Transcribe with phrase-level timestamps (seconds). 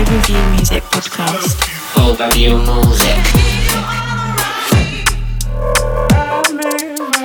[0.00, 1.60] Overview Music Podcast.
[1.92, 3.20] Overview Music.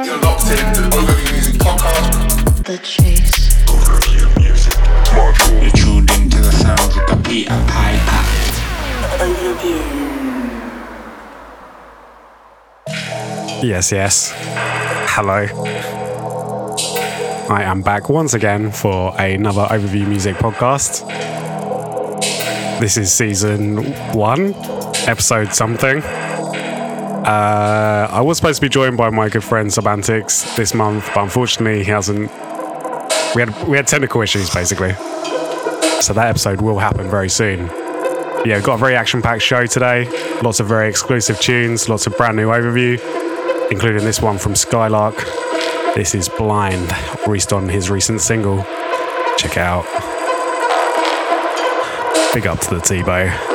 [0.05, 2.65] You're locked in to Overview Music Podcast.
[2.65, 3.63] The Chase.
[3.63, 5.61] Overview Music Module.
[5.61, 8.21] You're tuned into the sounds of the Peter Piper.
[13.65, 14.33] Yes, yes.
[15.15, 15.47] Hello.
[17.49, 21.03] I am back once again for another Overview Music podcast.
[22.79, 23.77] This is season
[24.13, 24.53] one,
[25.07, 26.01] episode something.
[27.23, 31.23] Uh, I was supposed to be joined by my good friend Subantics this month, but
[31.23, 32.31] unfortunately he hasn't.
[33.35, 34.93] We had we had technical issues basically,
[36.01, 37.67] so that episode will happen very soon.
[38.45, 40.07] Yeah, we've got a very action-packed show today.
[40.41, 42.99] Lots of very exclusive tunes, lots of brand new overview
[43.71, 45.15] including this one from Skylark.
[45.95, 46.93] This is Blind,
[47.25, 48.63] released on his recent single.
[49.37, 50.14] Check it out.
[52.35, 53.54] Big up to the T-Bow.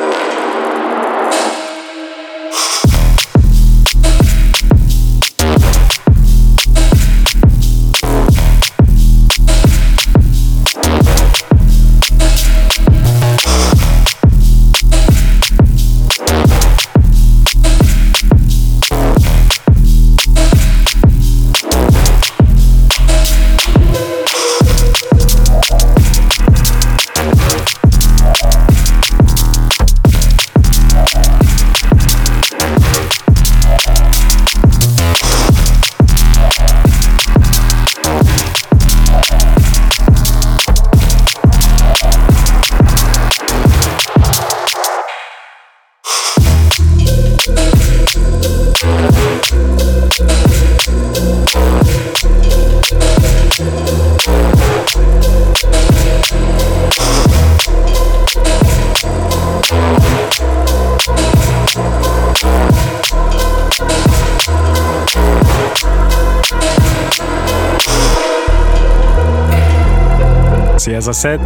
[71.20, 71.41] Said,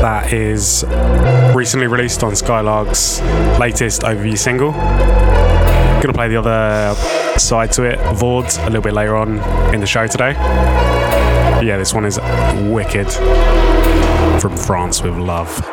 [0.00, 0.82] that is
[1.54, 3.20] recently released on Skylark's
[3.60, 4.72] latest overview single.
[4.72, 6.94] Gonna play the other
[7.38, 9.38] side to it, Vords, a little bit later on
[9.74, 10.32] in the show today.
[11.62, 12.18] Yeah, this one is
[12.72, 13.12] wicked.
[14.40, 15.69] From France with love.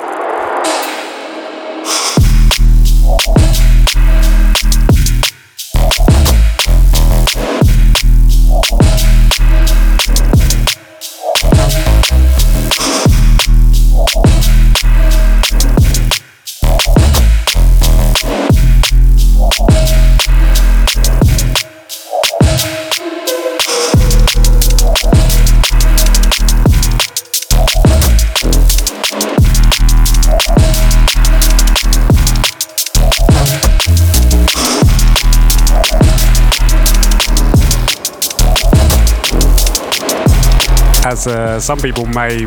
[41.07, 42.45] As uh, some people may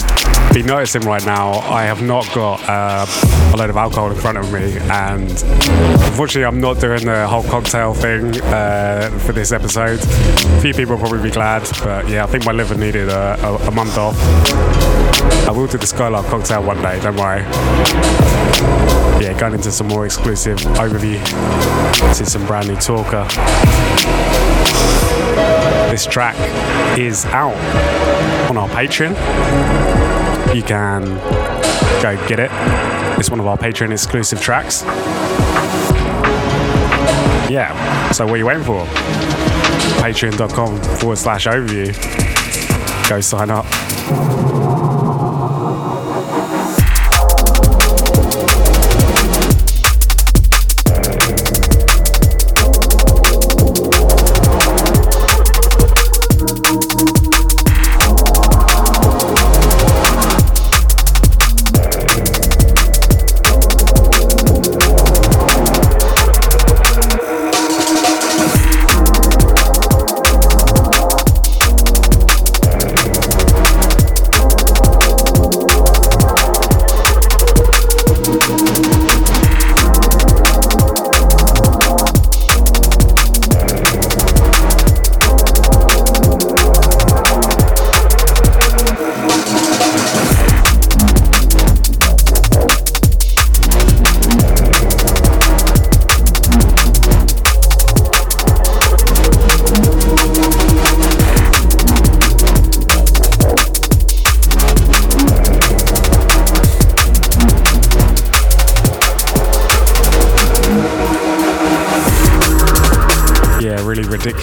[0.53, 3.06] be noticing right now, I have not got uh,
[3.54, 7.43] a load of alcohol in front of me, and unfortunately, I'm not doing the whole
[7.43, 9.98] cocktail thing uh, for this episode.
[10.00, 13.38] A few people will probably be glad, but yeah, I think my liver needed a,
[13.43, 14.16] a, a month off.
[15.48, 17.41] I will do the Skylark cocktail one day, don't worry.
[19.22, 21.19] Yeah, going into some more exclusive overview.
[22.21, 23.27] Is some brand new talker.
[25.91, 26.37] This track
[26.97, 27.56] is out
[28.49, 29.11] on our Patreon.
[30.55, 31.05] You can
[32.01, 32.51] go get it.
[33.19, 34.83] It's one of our Patreon exclusive tracks.
[37.51, 38.84] Yeah, so what are you waiting for?
[40.01, 41.89] Patreon.com forward slash overview.
[43.09, 43.67] Go sign up.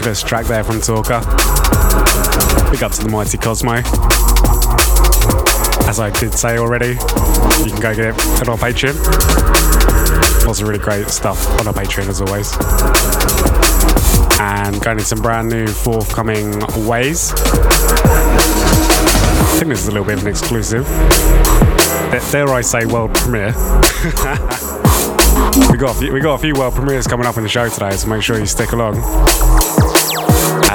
[0.08, 1.20] Ridiculous track there from Talker.
[2.72, 3.74] Big up to the mighty Cosmo.
[5.86, 8.96] As I did say already, you can go get it on our Patreon.
[10.46, 12.54] Lots of really great stuff on our Patreon as always.
[14.40, 16.58] And going into some brand new forthcoming
[16.88, 17.34] ways.
[17.36, 17.42] I
[19.60, 20.86] think this is a little bit of an exclusive.
[22.32, 23.48] Dare I say world premiere?
[25.70, 27.68] we got a few, we got a few world premieres coming up in the show
[27.68, 28.96] today, so make sure you stick along.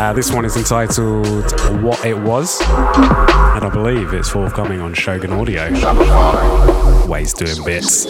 [0.02, 5.32] Uh, this one is entitled "What It Was," and I believe it's forthcoming on Shogun
[5.32, 5.70] Audio.
[7.06, 8.06] Ways doing bits.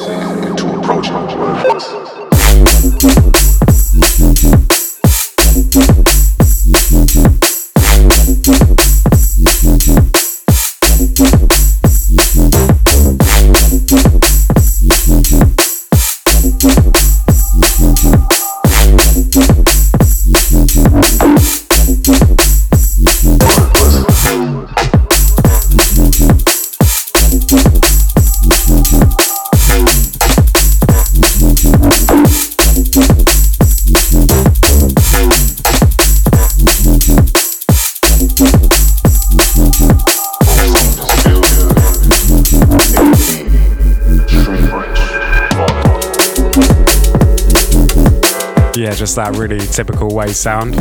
[48.83, 50.73] Yeah, just that really typical way sound.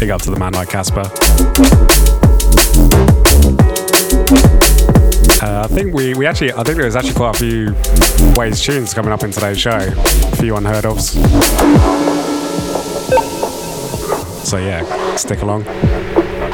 [0.00, 1.02] Big up to the man like Casper.
[5.44, 7.74] Uh, I think we, we actually, I think there's actually quite a few
[8.34, 9.76] Ways tunes coming up in today's show.
[9.76, 11.12] A few unheard ofs.
[14.46, 15.66] So yeah, stick along.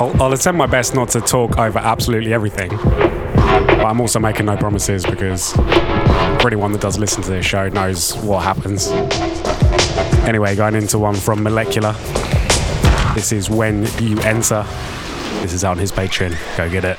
[0.01, 2.71] I'll, I'll attempt my best not to talk over absolutely everything.
[2.71, 5.55] But I'm also making no promises because
[6.45, 8.89] for anyone that does listen to this show knows what happens.
[10.29, 11.93] Anyway, going into one from Molecular.
[13.15, 14.63] This is When You Enter.
[15.41, 16.37] This is on his Patreon.
[16.59, 16.99] Go get it.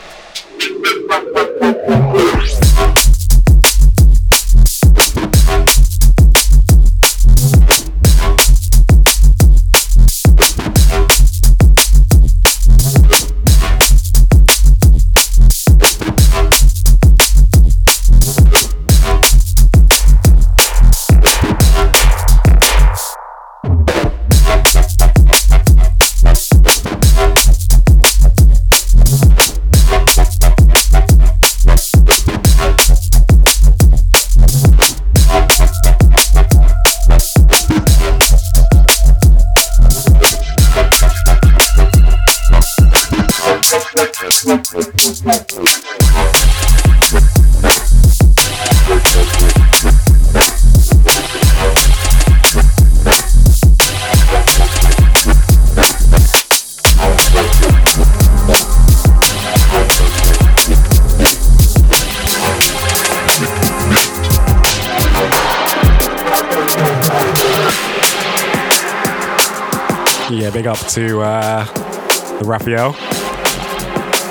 [72.65, 72.95] Raphael.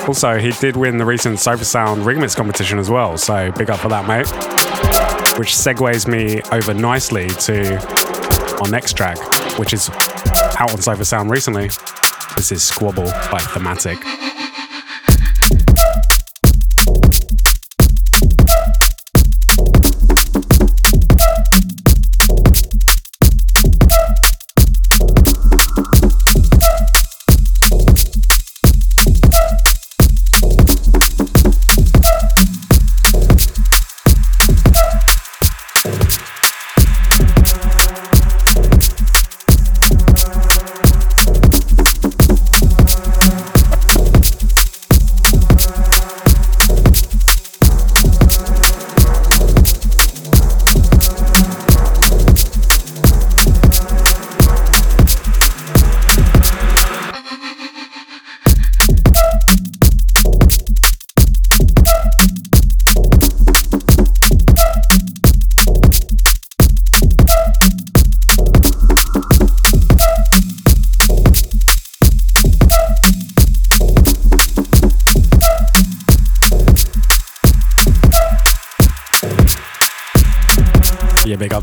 [0.07, 3.79] Also, he did win the recent Sofa Sound remix competition as well, so big up
[3.79, 4.27] for that, mate.
[5.39, 7.77] Which segues me over nicely to
[8.61, 9.17] our next track,
[9.57, 9.89] which is
[10.59, 11.69] out on Sofa Sound recently.
[12.35, 14.14] This is Squabble by Thematic.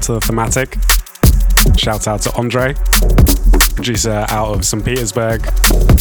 [0.03, 0.77] To the thematic.
[1.79, 2.75] Shout out to Andre,
[3.77, 4.85] producer out of St.
[4.85, 5.47] Petersburg.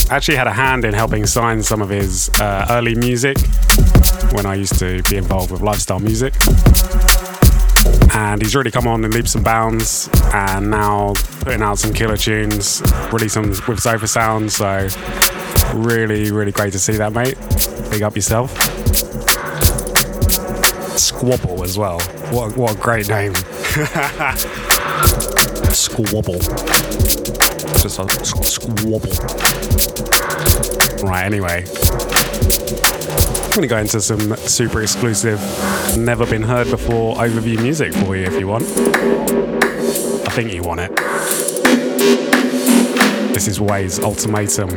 [0.09, 3.37] Actually had a hand in helping sign some of his uh, early music
[4.31, 6.33] when I used to be involved with lifestyle music.
[8.15, 12.17] and he's really come on in leaps and bounds, and now putting out some killer
[12.17, 12.81] tunes,
[13.13, 14.51] releasing with Sofa Sound.
[14.51, 14.87] So
[15.75, 17.37] really, really great to see that, mate.
[17.91, 18.51] Big up yourself.
[20.97, 21.99] Squabble as well.
[22.31, 23.33] What, what a great name.
[25.71, 26.39] Squabble.
[27.79, 29.09] Just a squabble.
[31.07, 31.63] Right, anyway.
[33.45, 35.39] I'm going to go into some super exclusive,
[35.97, 38.65] never been heard before overview music for you if you want.
[40.27, 40.93] I think you want it.
[43.33, 44.67] This is Ways Ultimatum.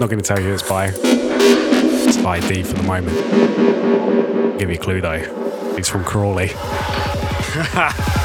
[0.00, 0.90] Not going to tell you it's by.
[0.94, 4.58] It's by D for the moment.
[4.58, 5.74] Give you a clue though.
[5.76, 6.48] He's from Crawley.
[7.60, 7.64] I'm
[8.04, 8.17] really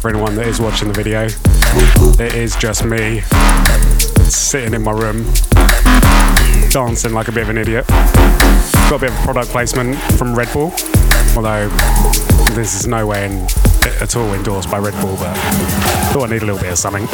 [0.00, 1.26] for anyone that is watching the video.
[2.22, 3.20] It is just me
[4.28, 5.24] sitting in my room,
[6.70, 7.86] dancing like a bit of an idiot.
[7.86, 10.72] Got a bit of a product placement from Red Bull,
[11.36, 11.68] although
[12.54, 13.46] this is no way in,
[14.00, 15.36] at all endorsed by Red Bull, but
[16.12, 17.06] thought I need a little bit of something.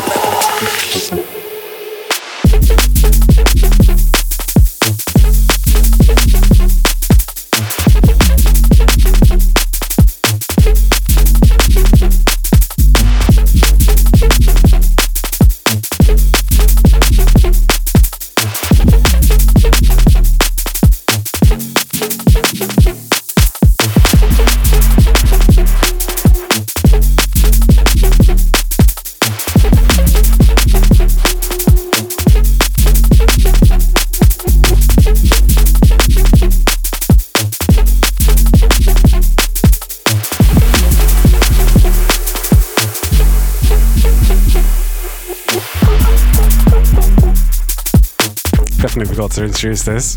[49.05, 50.17] Forgot to introduce this.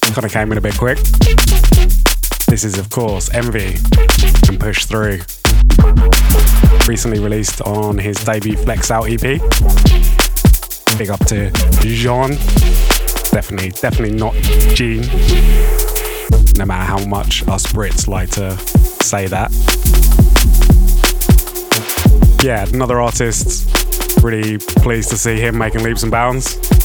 [0.00, 0.98] Kind of came in a bit quick.
[2.46, 3.76] This is, of course, Envy
[4.48, 5.20] and Push Through.
[6.88, 9.20] Recently released on his debut Flex Out EP.
[10.96, 11.50] Big up to
[11.82, 12.30] Jean.
[13.30, 14.34] Definitely, definitely not
[14.74, 15.02] Gene.
[16.56, 18.56] No matter how much us Brits like to
[19.04, 19.50] say that.
[22.42, 24.22] Yeah, another artist.
[24.22, 26.83] Really pleased to see him making leaps and bounds.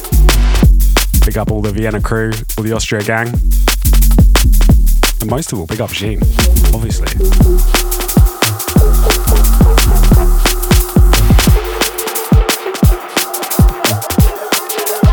[1.25, 3.27] Big up all the Vienna crew, all the Austria gang.
[5.21, 6.21] And most of all, big up Jean,
[6.73, 7.07] obviously.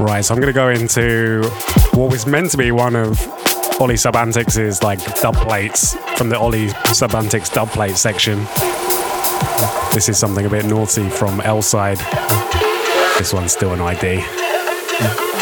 [0.01, 1.43] Right, so I'm going to go into
[1.93, 3.21] what was meant to be one of
[3.81, 8.39] Ollie Subantics' like dub plates from the Ollie Subantics dub plate section.
[9.93, 11.99] This is something a bit naughty from L side.
[13.19, 15.36] This one's still an ID.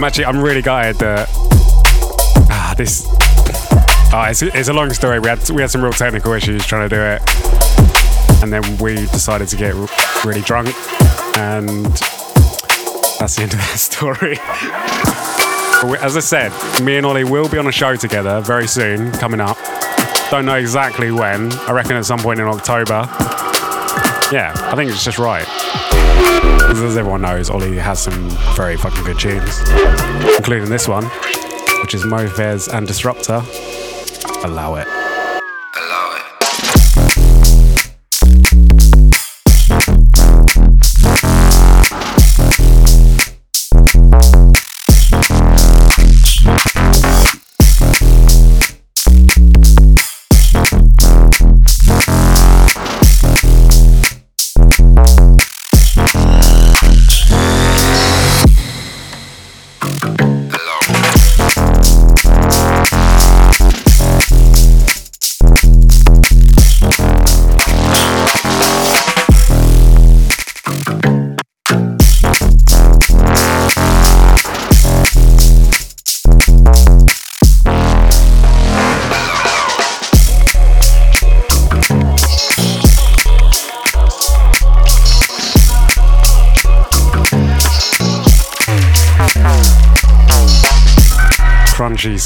[0.00, 1.28] I'm actually, I'm really gutted that
[2.48, 3.04] ah, this.
[4.10, 5.20] Ah, it's, it's a long story.
[5.20, 7.20] We had we had some real technical issues trying to do it,
[8.42, 9.74] and then we decided to get
[10.24, 10.68] really drunk,
[11.36, 11.84] and
[13.18, 14.38] that's the end of that story.
[16.02, 16.50] As I said,
[16.82, 19.58] me and Ollie will be on a show together very soon, coming up.
[20.30, 21.52] Don't know exactly when.
[21.52, 23.06] I reckon at some point in October.
[24.32, 25.46] Yeah, I think it's just right.
[26.70, 29.60] As everyone knows, Ollie has some very fucking good tunes,
[30.36, 31.04] including this one,
[31.82, 33.42] which is Mofez and Disruptor.
[34.44, 34.99] Allow it.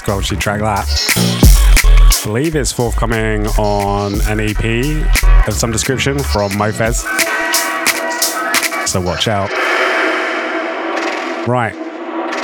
[0.05, 0.87] Squelchy track that.
[2.25, 7.01] believe it's forthcoming on an EP of some description from Mofez.
[8.87, 9.51] So watch out.
[11.49, 11.73] Right,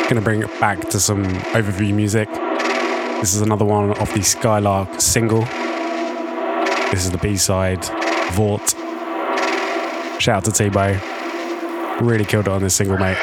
[0.09, 2.31] gonna bring it back to some overview music.
[3.21, 5.43] This is another one off the Skylark single.
[6.91, 7.85] This is the B side,
[8.33, 8.71] Vort.
[10.19, 11.99] Shout out to T-Bow.
[12.01, 13.19] Really killed it on this single, mate.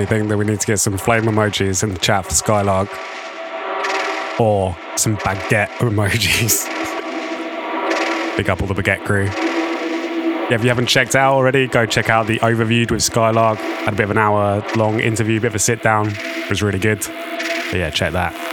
[0.00, 2.88] Definitely think that we need to get some flame emojis in the chat for Skylark.
[4.40, 6.66] Or some baguette emojis.
[8.36, 9.24] Big up all the baguette crew.
[9.24, 13.58] Yeah, if you haven't checked out already, go check out the Overviewed with Skylark.
[13.58, 16.08] Had a bit of an hour long interview, bit of a sit down.
[16.08, 17.00] It was really good.
[17.00, 18.49] But yeah, check that.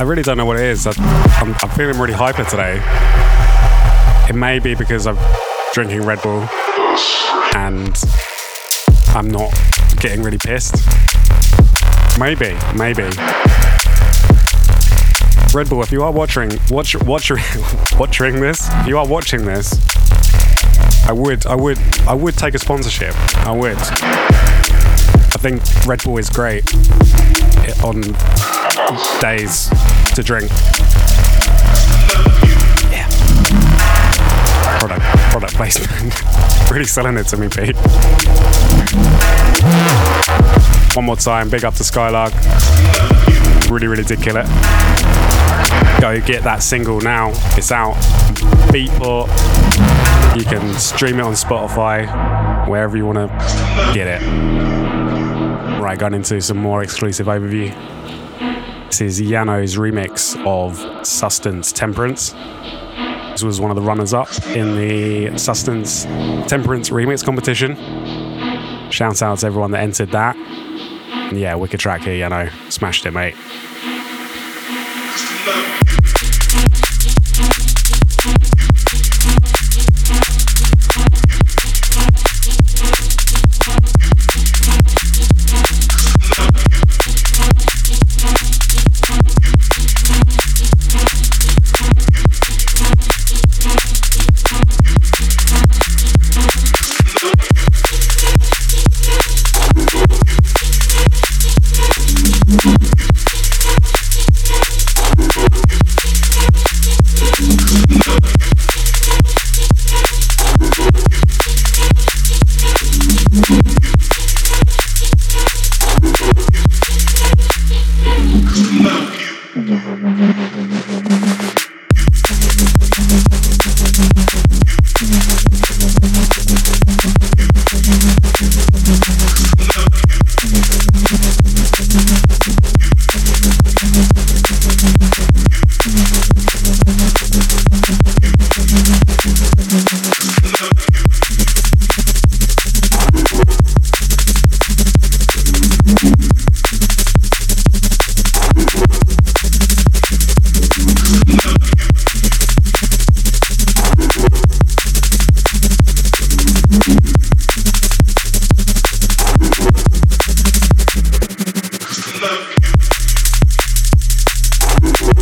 [0.00, 0.86] I really don't know what it is.
[0.86, 0.94] I'm,
[1.60, 2.80] I'm feeling really hyper today.
[4.30, 5.18] It may be because I'm
[5.74, 6.48] drinking Red Bull
[7.54, 7.94] and
[9.08, 9.52] I'm not
[10.00, 10.74] getting really pissed.
[12.18, 13.02] Maybe, maybe.
[15.52, 17.30] Red Bull, if you are watching, watch, watch,
[17.98, 19.74] watching this, if you are watching this,
[21.06, 23.14] I would, I would, I would take a sponsorship.
[23.46, 23.76] I would.
[23.76, 28.02] I think Red Bull is great i- on
[29.20, 29.68] days
[30.14, 30.50] to drink.
[32.90, 33.08] Yeah.
[34.78, 36.70] Product, product placement.
[36.70, 37.76] really selling it to me, Pete.
[40.96, 42.32] One more time, big up to Skylark.
[43.70, 44.46] Really, really did kill it.
[46.00, 47.30] Go get that single now.
[47.56, 47.94] It's out.
[48.72, 49.28] Beatport.
[50.36, 54.22] You can stream it on Spotify, wherever you want to get it.
[55.80, 57.74] Right, going into some more exclusive overview.
[58.90, 62.32] This is Yano's remix of Sustenance Temperance.
[63.30, 66.06] This was one of the runners up in the Sustenance
[66.48, 67.76] Temperance remix competition.
[68.90, 70.36] Shout out to everyone that entered that.
[71.32, 72.50] Yeah, wicked track here, Yano.
[72.72, 73.36] Smashed it, mate.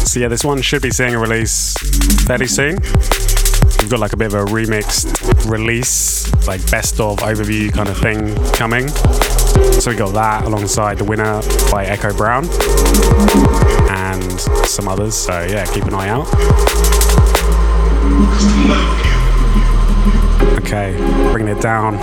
[0.05, 1.75] So yeah, this one should be seeing a release
[2.27, 2.79] fairly soon.
[3.79, 7.97] We've got like a bit of a remixed release, like best of overview kind of
[7.99, 8.89] thing coming.
[9.81, 12.47] So we got that alongside the winner by Echo Brown
[13.91, 15.15] and some others.
[15.15, 16.27] So yeah, keep an eye out.
[20.59, 20.97] Okay,
[21.33, 21.99] bringing it down.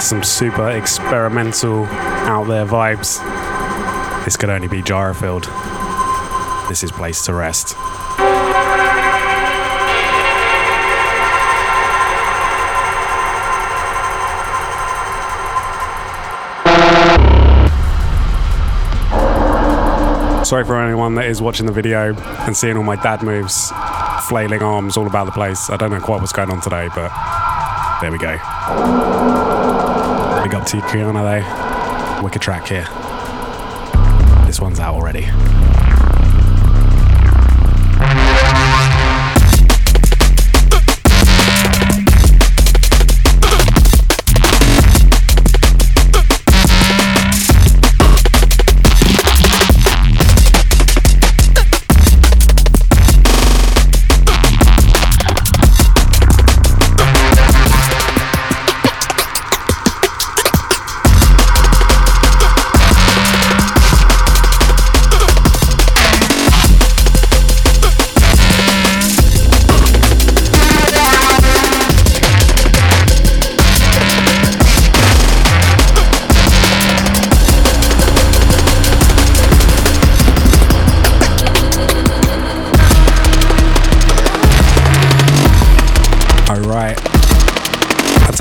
[0.00, 3.20] Some super experimental out there vibes.
[4.24, 5.48] This could only be Gyrofield.
[6.68, 7.70] This is Place to Rest.
[20.46, 23.72] Sorry for anyone that is watching the video and seeing all my dad moves,
[24.28, 25.68] flailing arms all about the place.
[25.68, 27.10] I don't know quite what's going on today, but
[28.00, 28.32] there we go.
[30.42, 32.22] Big up to Kiana, though.
[32.22, 32.86] Wicked track here.
[34.62, 35.71] One's out already.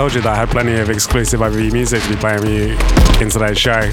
[0.02, 2.76] Told you that I had plenty of exclusive overview music to be playing you
[3.22, 3.78] in today's show.
[3.78, 3.92] I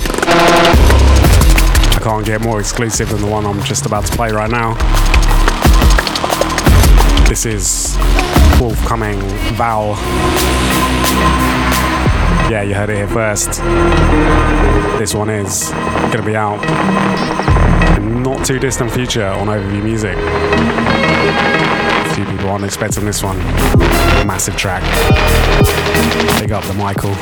[2.02, 4.72] can't get more exclusive than the one I'm just about to play right now.
[7.28, 7.94] This is
[8.56, 9.20] forthcoming
[9.58, 9.98] Val.
[12.50, 13.60] Yeah, you heard it here first.
[14.98, 16.64] This one is to be out
[17.98, 20.16] in not too distant future on Overview Music.
[20.16, 23.36] A few people aren't expecting this one.
[24.26, 24.82] Massive track.
[26.40, 27.14] Big up the Michael.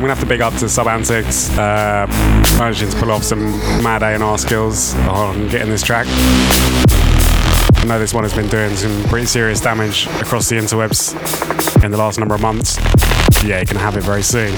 [0.00, 2.06] I'm gonna have to big up to Sub Antics, uh,
[2.56, 3.50] managing to pull off some
[3.82, 6.06] mad A&R skills on getting this track.
[6.08, 11.90] I know this one has been doing some pretty serious damage across the interwebs in
[11.90, 12.78] the last number of months.
[13.44, 14.54] Yeah, you can have it very soon.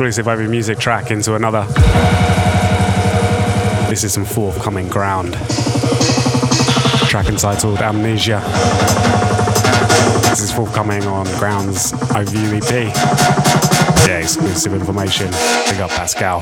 [0.00, 1.62] Exclusive over music track into another.
[3.90, 5.34] This is some forthcoming ground.
[7.10, 8.40] Track entitled Amnesia.
[10.30, 12.94] This is forthcoming on Ground's Overview EP.
[14.08, 15.26] Yeah, exclusive information.
[15.66, 16.40] Big up Pascal.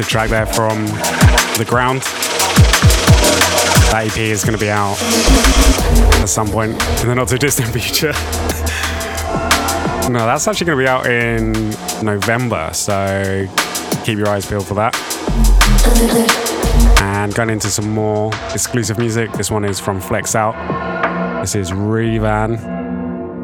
[0.00, 0.86] Massive track there from
[1.58, 2.00] The Ground.
[3.90, 4.96] That EP is going to be out
[6.22, 8.12] at some point in the not too distant future.
[10.10, 11.52] no, that's actually going to be out in
[12.02, 13.46] November, so
[14.02, 14.96] keep your eyes peeled for that.
[17.02, 19.30] And going into some more exclusive music.
[19.32, 20.54] This one is from Flex Out.
[21.42, 22.58] This is Revan,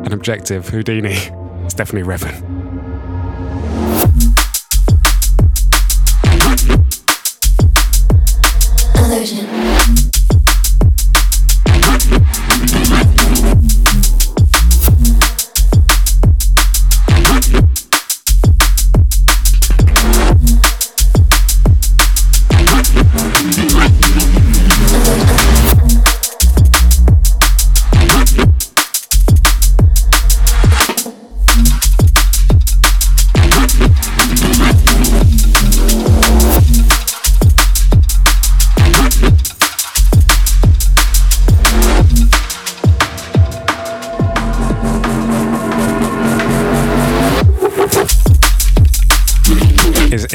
[0.06, 1.18] an objective Houdini.
[1.66, 2.45] It's definitely Revan.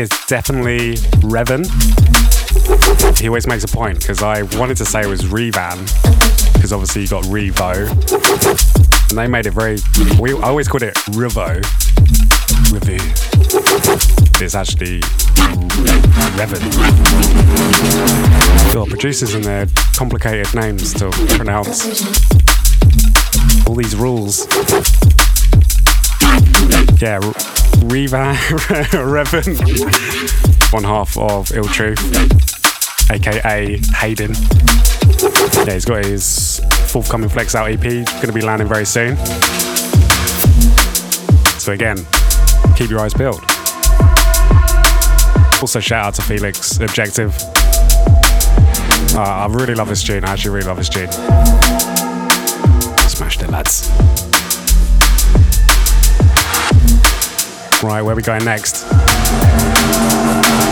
[0.01, 1.65] Is, definitely Revan.
[3.19, 5.77] He always makes a point because I wanted to say it was Revan
[6.53, 7.87] because obviously you got Revo,
[9.09, 9.77] and they made it very.
[10.19, 11.61] We I always called it Revo.
[12.71, 12.99] Rivu.
[14.41, 15.01] It's actually
[16.37, 16.61] Revan.
[18.73, 21.85] Got producers and their complicated names to pronounce.
[23.67, 24.47] All these rules.
[27.01, 27.17] Yeah,
[27.85, 28.35] Reva
[28.93, 29.57] Revan,
[30.71, 31.99] one half of Ill Truth,
[33.09, 34.35] aka Hayden.
[35.65, 36.61] Yeah, he's got his
[36.91, 39.17] forthcoming Flex Out EP, going to be landing very soon.
[41.57, 41.97] So again,
[42.75, 43.41] keep your eyes peeled.
[45.59, 47.35] Also, shout out to Felix Objective.
[49.15, 50.23] Uh, I really love this tune.
[50.23, 51.11] I actually really love this tune.
[53.09, 54.20] Smashed it, lads.
[57.83, 58.85] Right, where we going next?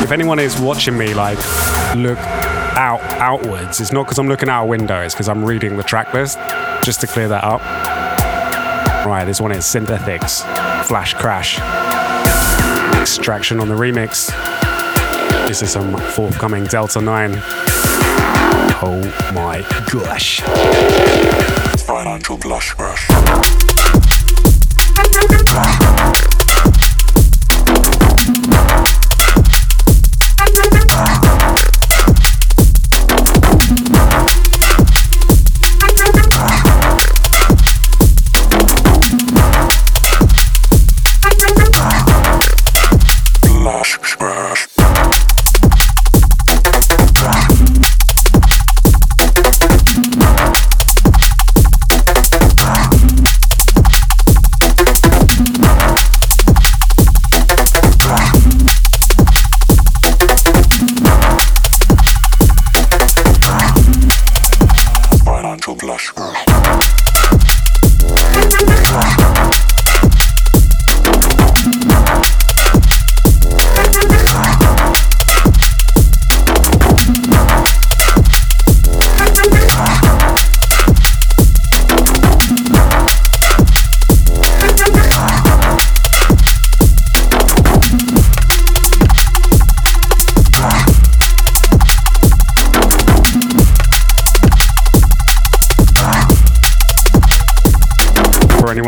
[0.04, 1.38] if anyone is watching me, like,
[1.96, 2.18] look
[2.78, 5.84] out outwards, it's not because I'm looking out a window, it's because I'm reading the
[5.84, 6.38] track list,
[6.84, 7.62] just to clear that up.
[9.06, 10.42] Right, this one is Synthetics,
[10.88, 11.60] Flash Crash,
[13.00, 14.28] Extraction on the remix.
[15.48, 17.32] This is some forthcoming Delta 9.
[18.82, 20.42] Oh my gosh.
[21.86, 23.08] Financial blush brush.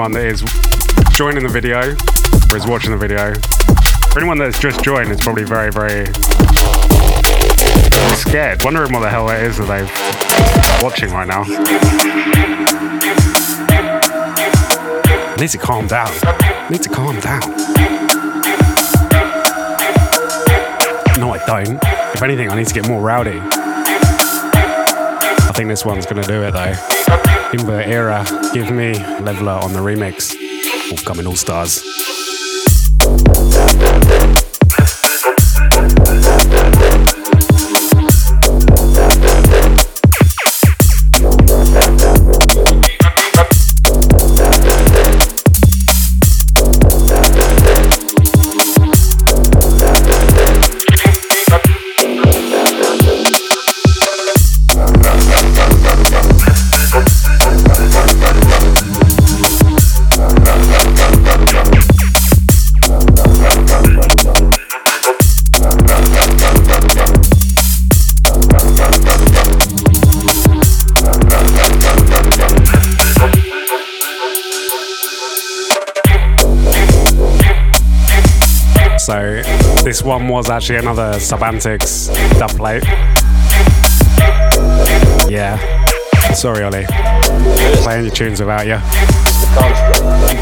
[0.01, 0.41] Anyone that is
[1.15, 3.35] joining the video or is watching the video,
[4.09, 6.11] for anyone that's just joined, it's probably very, very
[8.15, 9.85] scared, wondering what the hell it is that they're
[10.81, 11.43] watching right now.
[15.27, 16.09] I need to calm down.
[16.09, 17.41] I need to calm down.
[21.19, 21.77] No, I don't.
[22.15, 23.39] If anything, I need to get more rowdy.
[25.43, 27.30] I think this one's gonna do it though.
[27.53, 30.35] Invert Era, Give Me, Leveler on the remix.
[30.91, 32.10] Upcoming All Stars.
[79.91, 82.07] This one was actually another Subantics
[82.39, 82.81] dub plate.
[85.29, 85.57] Yeah.
[86.33, 86.85] Sorry, Ollie.
[87.83, 88.79] Playing your tunes without you.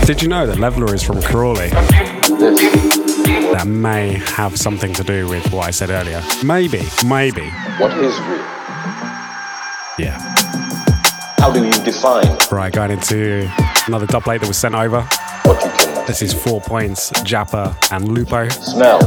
[0.05, 1.69] Did you know that Leveler is from Crawley?
[3.49, 6.21] That may have something to do with what I said earlier.
[6.45, 7.49] Maybe, maybe.
[7.79, 8.38] What is real?
[9.97, 10.19] Yeah.
[11.39, 13.52] How do you define Right, going into
[13.87, 15.08] another dub plate that was sent over.
[16.06, 18.50] This is Four Points, Jappa, and Lupo.
[18.50, 19.00] smell,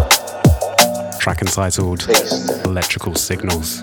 [1.23, 2.03] Track entitled
[2.65, 3.77] Electrical Signals.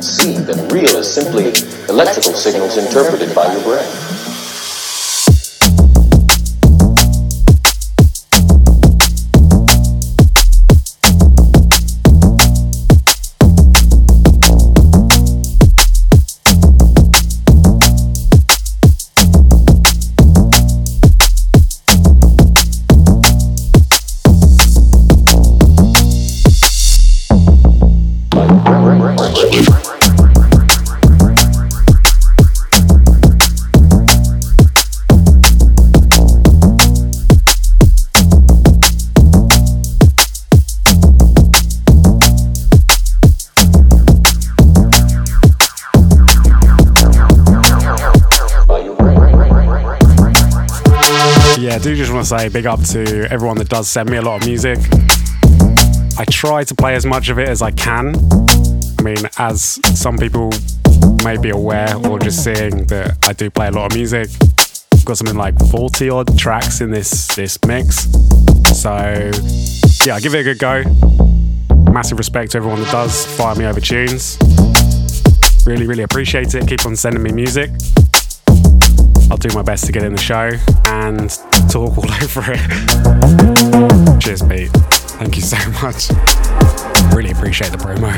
[0.00, 1.52] see that real is simply
[1.90, 4.15] electrical signals interpreted by your brain?
[52.26, 54.78] Say big up to everyone that does send me a lot of music.
[56.18, 58.16] I try to play as much of it as I can.
[58.98, 60.50] I mean, as some people
[61.22, 64.28] may be aware or just seeing that I do play a lot of music.
[64.92, 68.10] I've got something like 40 odd tracks in this this mix.
[68.74, 68.90] So
[70.04, 70.82] yeah, I give it a good go.
[71.92, 74.36] Massive respect to everyone that does fire me over tunes.
[75.64, 76.66] Really, really appreciate it.
[76.66, 77.70] Keep on sending me music.
[79.30, 80.50] I'll do my best to get in the show
[80.86, 81.30] and
[81.68, 84.20] talk all over it.
[84.20, 84.70] Cheers, Pete.
[85.18, 86.10] Thank you so much.
[87.14, 88.12] Really appreciate the promo.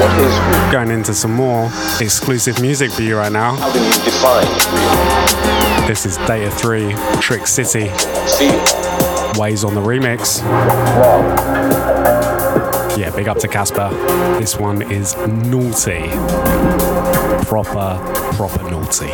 [0.00, 0.72] What is real?
[0.72, 1.66] Going into some more
[2.00, 3.54] exclusive music for you right now.
[3.54, 5.86] How do you define real?
[5.86, 7.88] This is Data 3, Trick City,
[8.38, 8.62] Feel.
[9.40, 10.40] Ways on the remix.
[12.96, 13.88] Yeah, big up to Casper.
[14.38, 16.08] This one is naughty.
[17.44, 17.98] Proper,
[18.36, 19.10] proper naughty.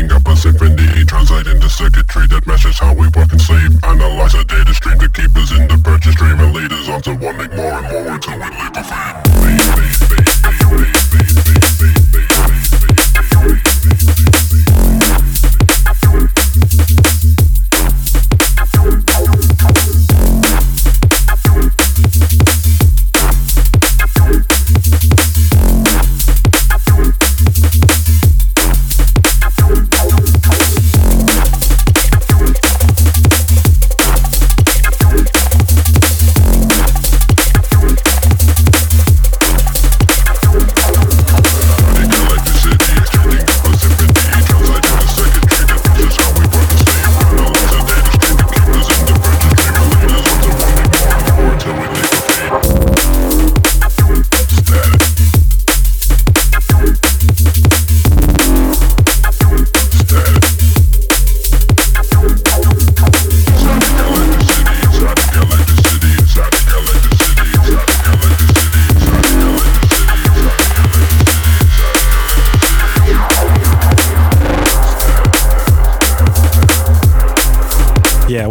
[0.00, 3.72] Setting up a symphony Translating the circuitry that meshes how we work and sleep.
[3.84, 7.02] Analyze a data stream to keep us in the purchase stream And lead us on
[7.02, 9.40] to wanting more and more until we leap a feet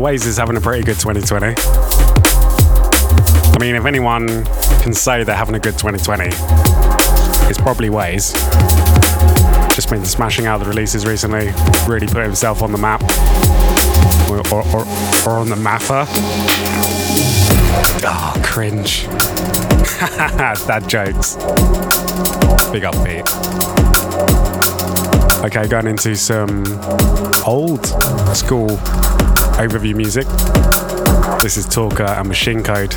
[0.10, 1.54] Waze is having a pretty good 2020.
[3.46, 4.44] I mean, if anyone
[4.82, 6.30] can say they're having a good 2020,
[7.48, 8.34] it's probably Waze.
[9.76, 11.52] Just been smashing out the releases recently,
[11.88, 13.04] really put himself on the map.
[14.32, 14.66] Or, or,
[15.28, 16.08] or, on the mapper.
[18.04, 19.06] Oh, cringe.
[20.66, 21.36] Dad jokes.
[22.72, 23.30] Big up, Pete.
[25.46, 26.66] Okay, going into some
[27.46, 27.86] old
[28.36, 28.70] school
[29.60, 30.26] overview music.
[31.42, 32.96] This is Talker and Machine Code,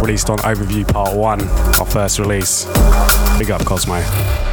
[0.00, 2.64] released on Overview Part 1, our first release.
[3.38, 4.45] Big up, Cosmo.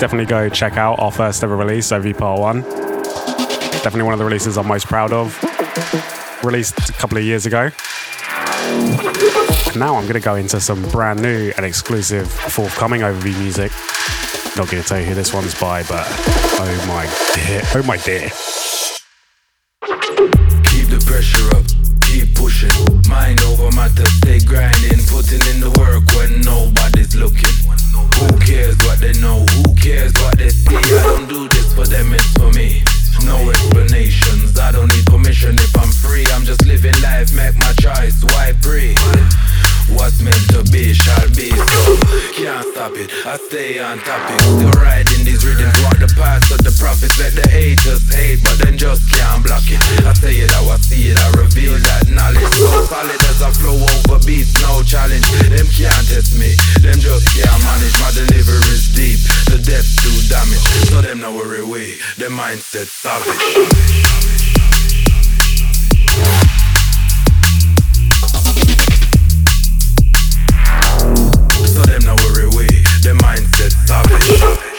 [0.00, 2.62] Definitely go check out our first ever release, OV Part 1.
[2.62, 5.38] Definitely one of the releases I'm most proud of.
[6.42, 7.70] Released a couple of years ago.
[8.64, 13.70] And now I'm going to go into some brand new and exclusive forthcoming overview music.
[14.56, 17.98] Not going to tell you who this one's by, but oh my dear, oh my
[17.98, 18.30] dear.
[20.64, 21.66] Keep the pressure up,
[22.00, 22.70] keep pushing.
[23.06, 27.59] Mind over matter, stay grinding, putting in the work when nobody's looking.
[28.20, 29.46] Who cares what they know?
[29.56, 30.76] Who cares what they see?
[30.76, 32.82] I don't do this for them, it's for me.
[33.24, 36.24] No explanations, I don't need permission if I'm free.
[36.32, 38.22] I'm just living life, make my choice.
[38.22, 38.94] Why pray?
[39.96, 41.80] What's meant to be shall be so.
[42.34, 44.40] Can't stop it, I stay on topic.
[44.40, 47.18] Still riding these rhythms, walk the path of the prophets.
[47.18, 49.80] Let the haters hate, but then just can't block it.
[50.06, 52.48] I say it how I see it, I reveal that knowledge.
[52.56, 55.26] So solid as I flow over beats, no challenge.
[55.48, 57.96] Them can't test me, them just can't manage.
[58.00, 59.20] My delivery is deep,
[59.50, 60.64] the depth do damage.
[60.88, 64.10] So them now worry away, their mindset savage.
[73.90, 74.69] So them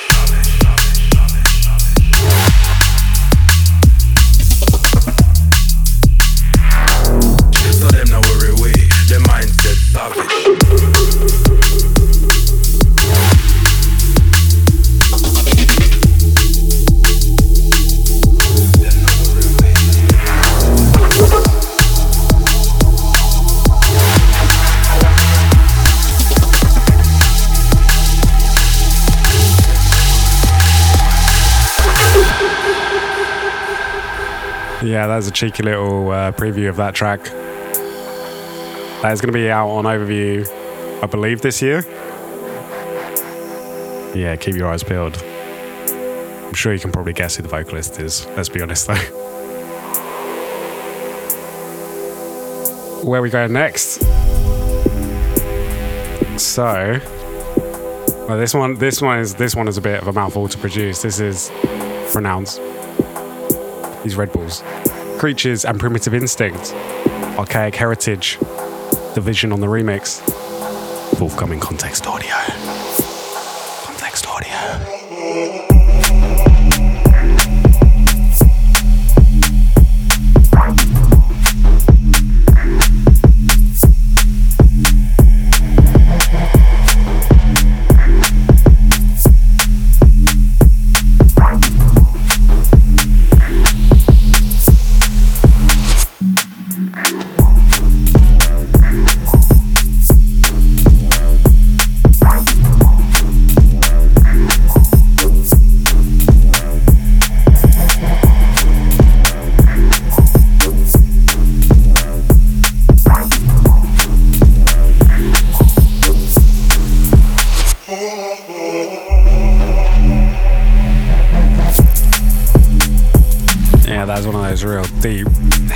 [35.01, 37.23] Yeah, that's a cheeky little uh, preview of that track.
[39.01, 40.47] That is going to be out on Overview,
[41.01, 41.83] I believe, this year.
[44.15, 45.17] Yeah, keep your eyes peeled.
[45.17, 48.93] I'm sure you can probably guess who the vocalist is, let's be honest though.
[53.03, 54.01] Where we go next?
[56.39, 56.99] So,
[58.27, 60.57] well, this one, this one is this one is a bit of a mouthful to
[60.59, 61.01] produce.
[61.01, 61.51] This is
[62.11, 62.61] pronounced.
[64.03, 64.63] These Red Bulls,
[65.21, 66.73] creatures and primitive instinct,
[67.37, 68.39] archaic heritage,
[69.13, 70.19] The vision on the remix,
[71.19, 72.70] forthcoming context audio.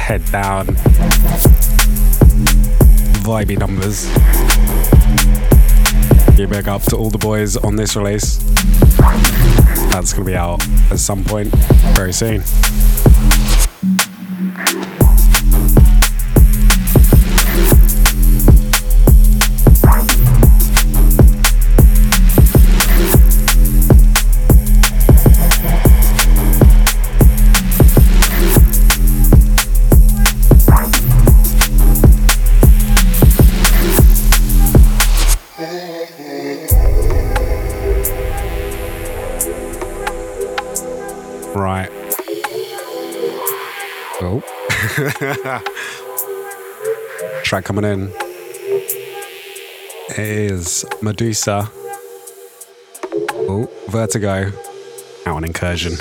[0.05, 0.67] Head down,
[3.25, 4.05] vibey numbers.
[6.37, 8.37] Give big up to all the boys on this release.
[9.89, 11.51] That's to be out at some point
[11.95, 12.43] very soon.
[47.55, 48.11] Track coming in.
[50.09, 51.71] It is Medusa.
[53.47, 54.51] Oh, Vertigo.
[55.25, 55.93] Out on incursion.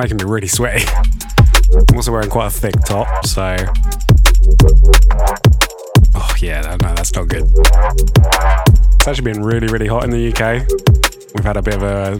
[0.00, 0.86] Making me really sweaty.
[1.90, 3.54] I'm also wearing quite a thick top, so.
[6.14, 7.44] Oh yeah, no, that's not good.
[7.54, 10.66] It's actually been really, really hot in the UK.
[11.34, 12.18] We've had a bit of a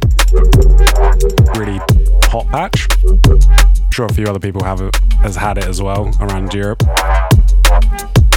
[1.59, 1.78] really
[2.24, 2.87] hot patch.
[3.07, 6.83] I'm sure a few other people have it, has had it as well around Europe.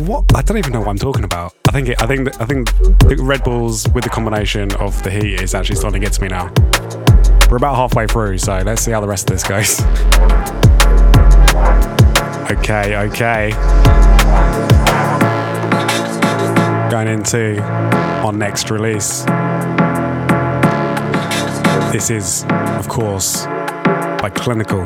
[0.06, 0.36] What?
[0.36, 1.56] I don't even know what I'm talking about.
[1.70, 5.10] I think it, I think I think the Red Bulls with the combination of the
[5.10, 6.52] heat is actually starting to get to me now.
[7.50, 9.80] We're about halfway through, so let's see how the rest of this goes.
[12.52, 13.52] okay, okay.
[16.92, 19.24] Going into our next release.
[21.94, 24.84] This is, of course, by Clinical.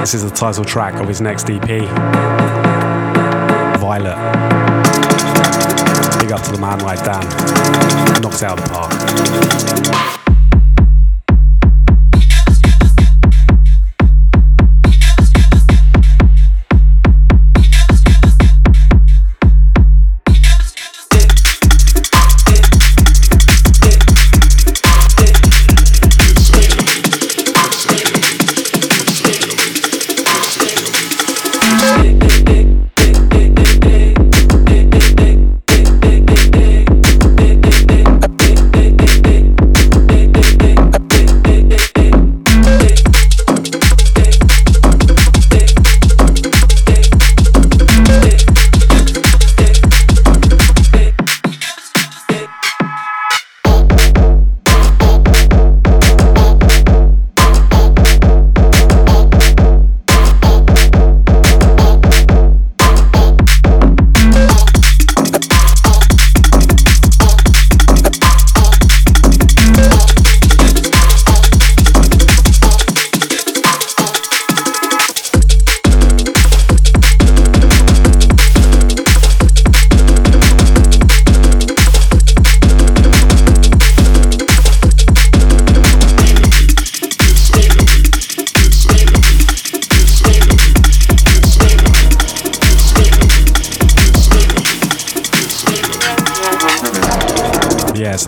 [0.00, 2.59] This is the title track of his next EP.
[3.90, 4.14] Violet.
[6.20, 7.24] Big up to the man like Dan.
[8.22, 10.19] Knocks out the park.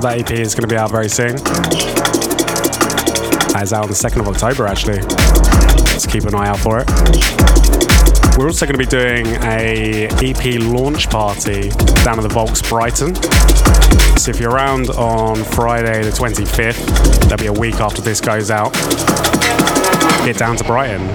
[0.02, 1.36] So that EP is going to be out very soon.
[3.54, 5.00] It's out on the 2nd of October, actually.
[5.92, 6.88] Let's keep an eye out for it.
[8.36, 11.68] We're also going to be doing a EP launch party
[12.04, 13.14] down at the Volks Brighton.
[14.18, 16.84] So if you're around on Friday the 25th,
[17.20, 18.72] that'll be a week after this goes out.
[20.24, 21.06] Get down to Brighton.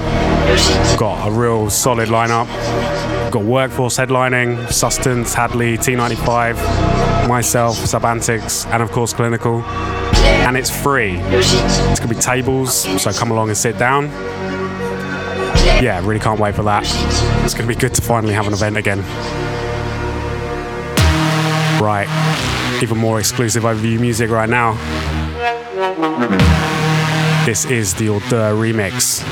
[0.98, 2.48] Got a real solid lineup.
[3.32, 6.97] Got Workforce headlining, Sustenance, Hadley, T95,
[7.28, 9.62] myself, Subantics, and of course Clinical.
[9.64, 11.18] And it's free.
[11.20, 14.06] It's gonna be tables, so come along and sit down.
[15.82, 16.84] Yeah, really can't wait for that.
[17.44, 19.02] It's gonna be good to finally have an event again.
[21.82, 22.08] Right,
[22.82, 24.74] even more exclusive overview music right now.
[27.46, 29.24] This is the Ordure remix.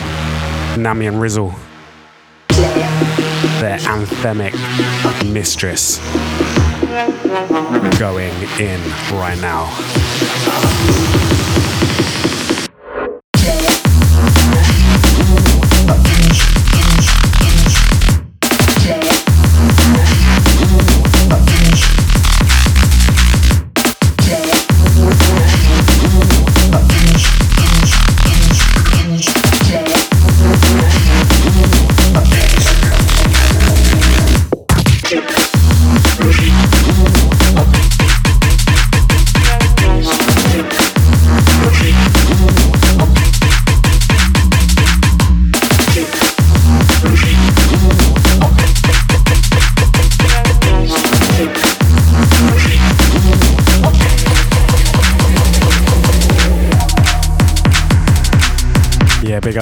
[0.77, 1.53] Nami and Rizzle.
[3.59, 4.53] Their anthemic
[5.33, 5.99] mistress.
[6.95, 8.81] Going in
[9.11, 11.24] right now.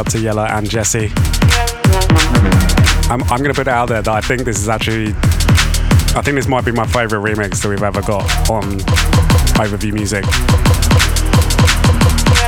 [0.04, 1.12] To Yella and Jesse.
[3.10, 5.08] I'm, I'm going to put it out there that I think this is actually,
[6.16, 8.64] I think this might be my favourite remix that we've ever got on
[9.58, 10.24] Overview Music.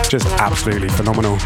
[0.10, 1.38] Just absolutely phenomenal.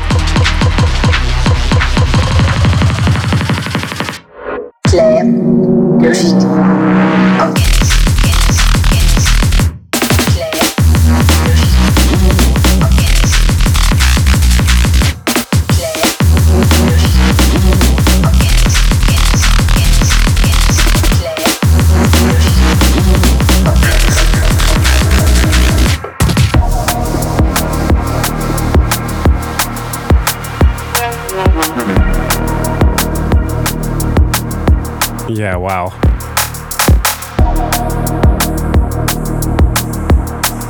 [35.50, 35.90] Yeah, wow.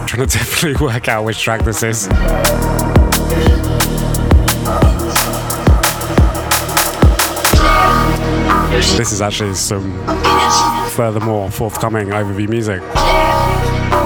[0.07, 2.07] Trying to definitely work out which track this is.
[8.97, 9.91] This is actually some
[10.91, 12.79] furthermore forthcoming overview music.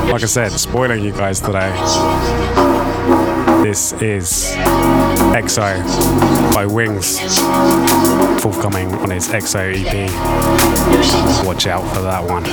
[0.09, 2.42] Like I said, spoiling you guys today.
[3.73, 4.51] This is
[5.33, 7.17] EXO by Wings,
[8.39, 11.43] forthcoming on its EXO EP.
[11.43, 12.43] Watch out for that one.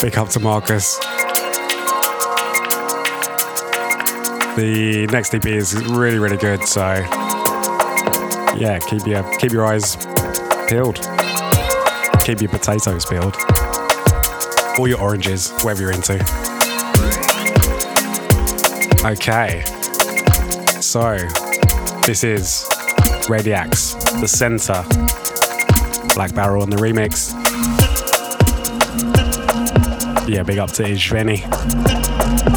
[0.00, 0.98] Big up to Marcus.
[4.56, 6.66] The next EP is really, really good.
[6.66, 6.80] So,
[8.56, 9.96] yeah, keep your keep your eyes
[10.68, 10.96] peeled.
[12.24, 13.36] Keep your potatoes peeled.
[14.78, 16.14] or your oranges, whatever you're into.
[19.04, 19.62] Okay,
[20.80, 21.16] so
[22.04, 22.66] this is
[23.28, 24.82] Radiax, the center,
[26.14, 27.35] Black Barrel on the remix.
[30.28, 31.40] Yeah, big up to Ishveni.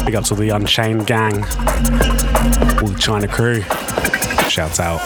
[0.04, 1.44] Big up to the Unchained gang,
[2.82, 3.62] all the China crew.
[4.48, 5.00] Shouts out.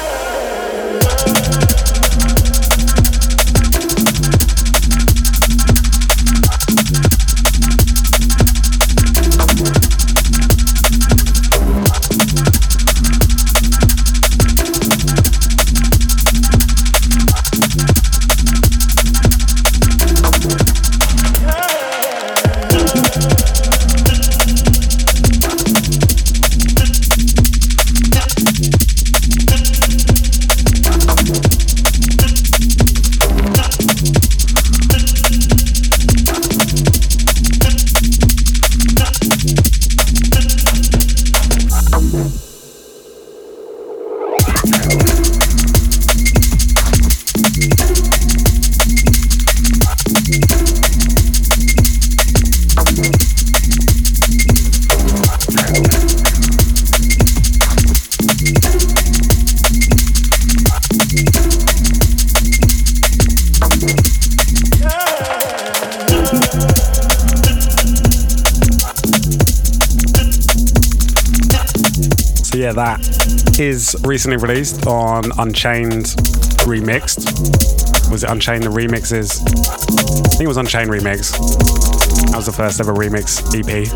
[73.64, 76.06] Is recently released on Unchained
[76.66, 78.10] Remixed.
[78.10, 79.40] Was it Unchained the remixes?
[79.40, 81.32] I think it was Unchained Remix.
[82.26, 83.86] That was the first ever remix EP.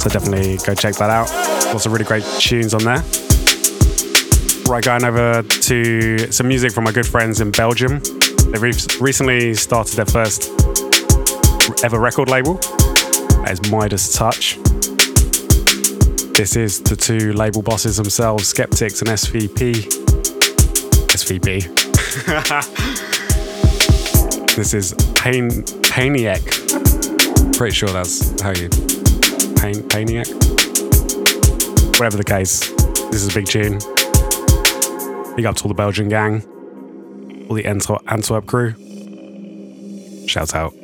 [0.00, 1.30] So definitely go check that out.
[1.72, 3.02] Lots of really great tunes on there.
[4.66, 8.00] Right, going over to some music from my good friends in Belgium.
[8.50, 10.50] They've re- recently started their first
[11.84, 12.54] ever record label.
[13.44, 14.58] That is Midas Touch.
[16.34, 19.74] This is the two label bosses themselves, Skeptics and SVP.
[21.14, 21.62] SVP.
[24.56, 26.42] this is Pain Painiac.
[27.56, 28.68] Pretty sure that's how you
[29.54, 30.28] Pain Painiac.
[32.00, 32.68] Whatever the case,
[33.12, 33.78] this is a big tune.
[35.36, 36.42] Big up to all the Belgian gang,
[37.48, 38.74] all the Antwerp crew.
[40.26, 40.74] Shout out.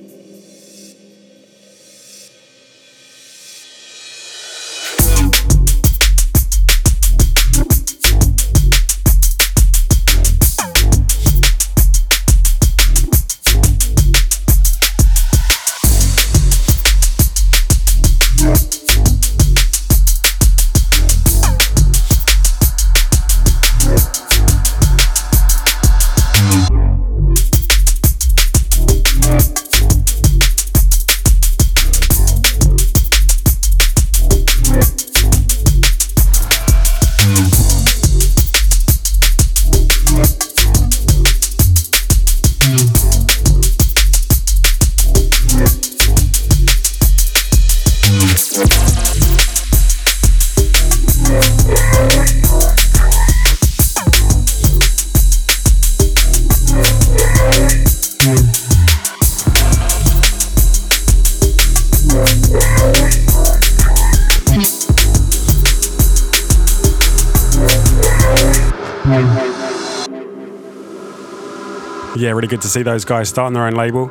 [72.41, 74.07] Really good to see those guys starting their own label.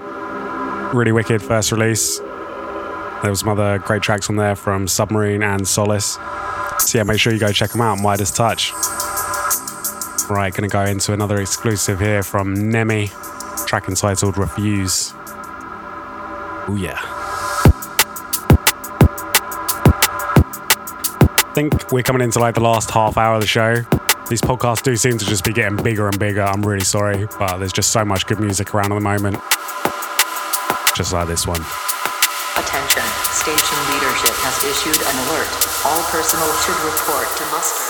[0.93, 2.19] Really wicked first release.
[2.19, 6.19] There was some other great tracks on there from Submarine and Solace.
[6.77, 7.97] So yeah, make sure you go check them out.
[7.97, 8.71] Midas Touch.
[10.30, 13.07] Right, gonna go into another exclusive here from Nemi,
[13.65, 15.11] track entitled Refuse.
[16.67, 16.99] Oh yeah.
[21.36, 23.77] I think we're coming into like the last half hour of the show.
[24.30, 26.43] These podcasts do seem to just be getting bigger and bigger.
[26.43, 29.41] I'm really sorry, but there's just so much good music around at the moment.
[30.95, 31.61] Just like this one.
[32.55, 33.01] Attention,
[33.34, 35.49] station leadership has issued an alert.
[35.84, 37.88] All personnel should report to muster.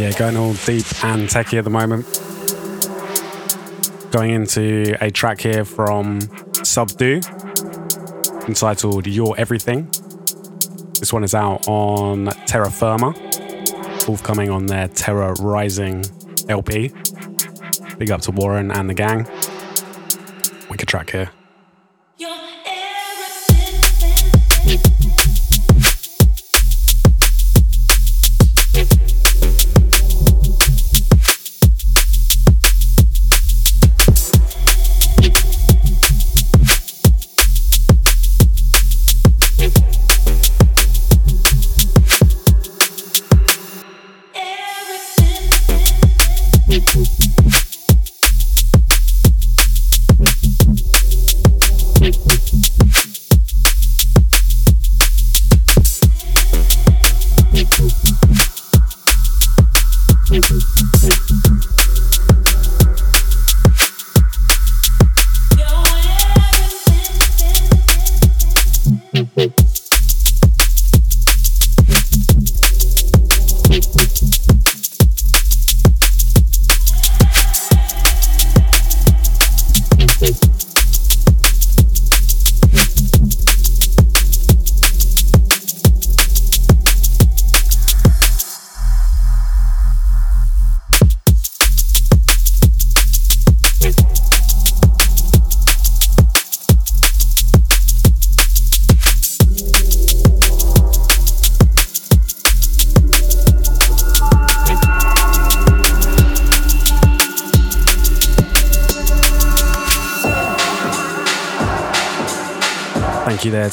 [0.00, 2.06] Yeah, going all deep and techie at the moment.
[4.10, 6.20] Going into a track here from
[6.64, 7.20] Subdue
[8.48, 9.90] entitled Your Everything.
[10.98, 13.12] This one is out on Terra Firma,
[14.00, 16.06] forthcoming on their Terra Rising
[16.48, 16.92] LP.
[17.98, 19.28] Big up to Warren and the gang.
[20.70, 21.30] Wicked track here.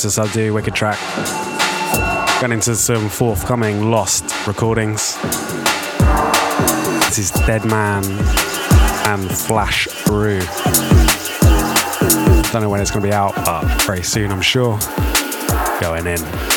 [0.07, 0.97] There to Subdue, Wicked Track.
[2.39, 5.17] Going into some forthcoming Lost recordings.
[7.07, 8.05] This is Dead Man
[9.05, 10.39] and Flash Brew.
[12.53, 14.79] Don't know when it's going to be out, but very soon, I'm sure.
[15.81, 16.56] Going in.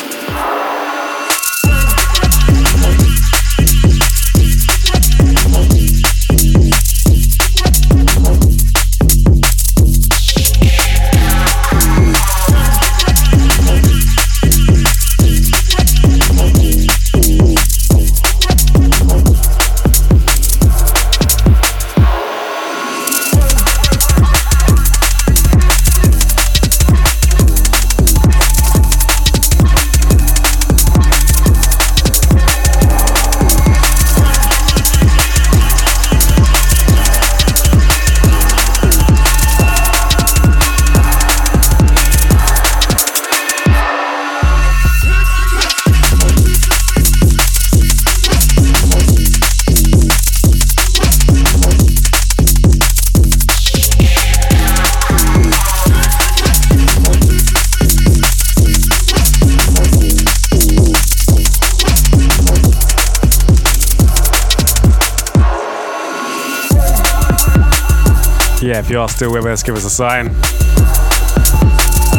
[68.81, 70.25] If you are still with us, give us a sign.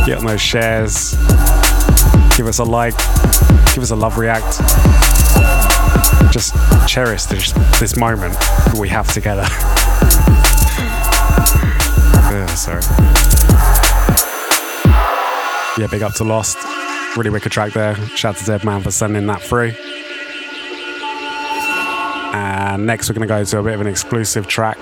[0.06, 1.12] Get on those shares.
[2.36, 2.96] Give us a like.
[3.74, 4.58] Give us a love react.
[6.32, 6.54] Just
[6.88, 7.50] cherish this,
[7.80, 8.36] this moment
[8.78, 9.44] we have together.
[12.56, 12.82] Sorry.
[15.78, 16.58] Yeah, big up to Lost.
[17.16, 17.96] Really wicked track there.
[18.16, 19.72] Shout out to Dead Man for sending that through.
[22.34, 24.78] And next, we're going to go to a bit of an exclusive track.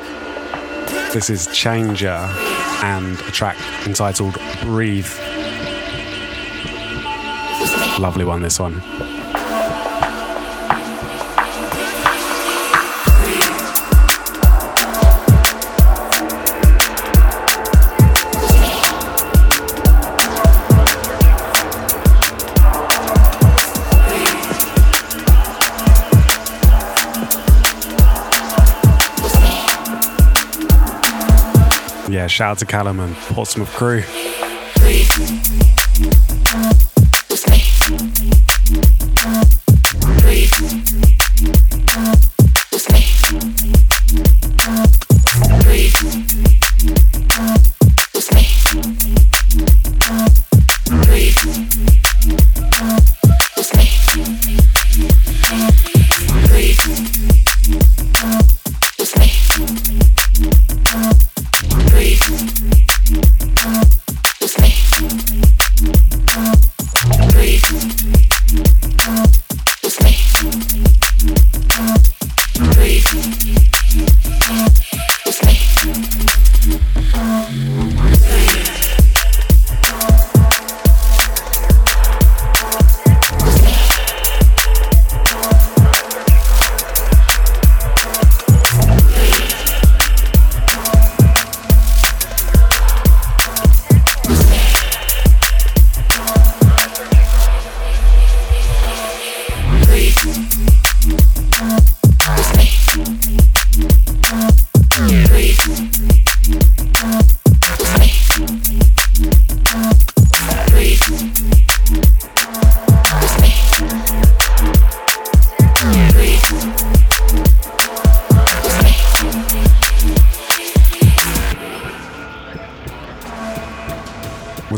[1.12, 2.26] This is Changer
[2.82, 5.06] and a track entitled Breathe.
[7.98, 8.80] Lovely one, this one.
[32.20, 34.02] Yeah, shout out to Callum and Portsmouth crew.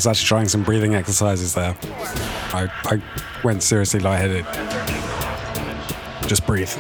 [0.03, 1.77] Was actually trying some breathing exercises there.
[2.53, 3.01] I, I
[3.45, 4.45] went seriously lightheaded.
[6.27, 6.71] Just breathe.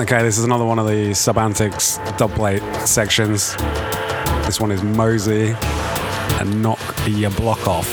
[0.00, 3.54] Okay, this is another one of the Subantics dubplate sections.
[4.46, 5.54] This one is Mosey
[6.40, 7.86] and Knock Your Block Off.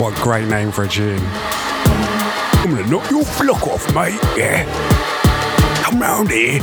[0.00, 1.20] What a great name for a tune.
[1.22, 4.64] I'm gonna knock your block off, mate, yeah.
[5.84, 6.60] Come round here.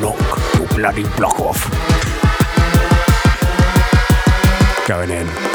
[0.00, 0.16] Your
[0.74, 1.68] bloody block off.
[4.86, 5.49] Going in.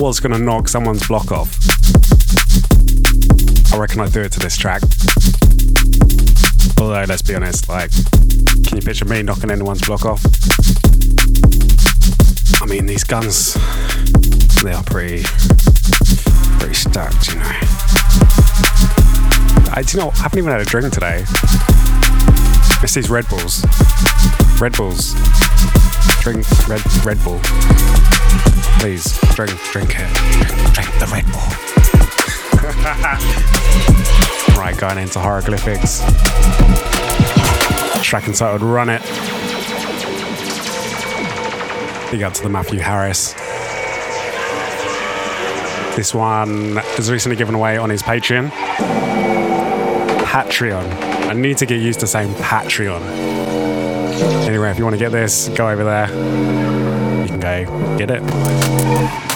[0.00, 1.54] Was going to knock someone's block off,
[3.72, 4.82] I reckon I'd do it to this track.
[6.80, 7.90] Although, let's be honest, like,
[8.64, 10.24] can you picture me knocking anyone's block off?
[12.62, 13.54] I mean, these guns,
[14.62, 15.22] they are pretty,
[16.58, 17.58] pretty stacked, you know.
[19.72, 21.24] I, do you know, I haven't even had a drink today.
[22.82, 23.66] It's these Red Bulls.
[24.58, 25.14] Red Bulls.
[26.22, 27.40] Drink Red Red Bull.
[28.80, 30.08] Please drink drink it.
[30.72, 31.42] Drink the Red Bull.
[34.58, 36.00] right, going into hieroglyphics.
[38.02, 39.02] Track entitled Run It.
[42.10, 43.34] Big up to the Matthew Harris.
[45.94, 48.48] This one is recently given away on his Patreon.
[50.24, 51.28] Patreon.
[51.28, 53.02] I need to get used to saying Patreon.
[54.48, 56.89] Anyway, if you want to get this, go over there.
[57.20, 59.29] You can go get it.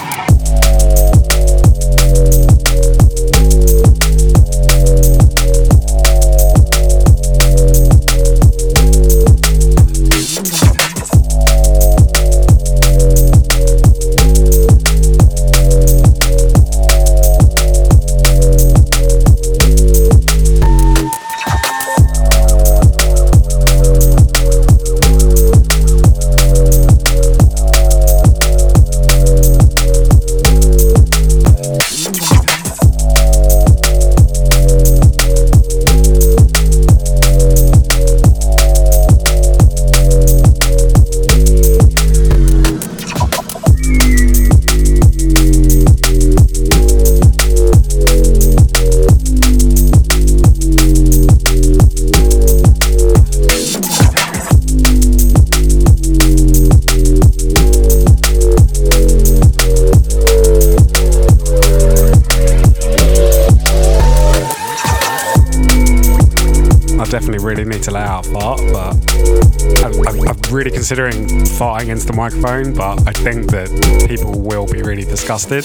[69.83, 70.15] I'm, I'm,
[70.51, 73.69] really considering farting into the microphone, but I think that
[74.07, 75.63] people will be really disgusted.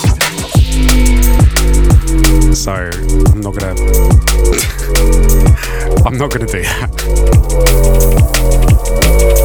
[2.55, 3.75] So I'm not gonna.
[6.07, 6.91] I'm not gonna do that.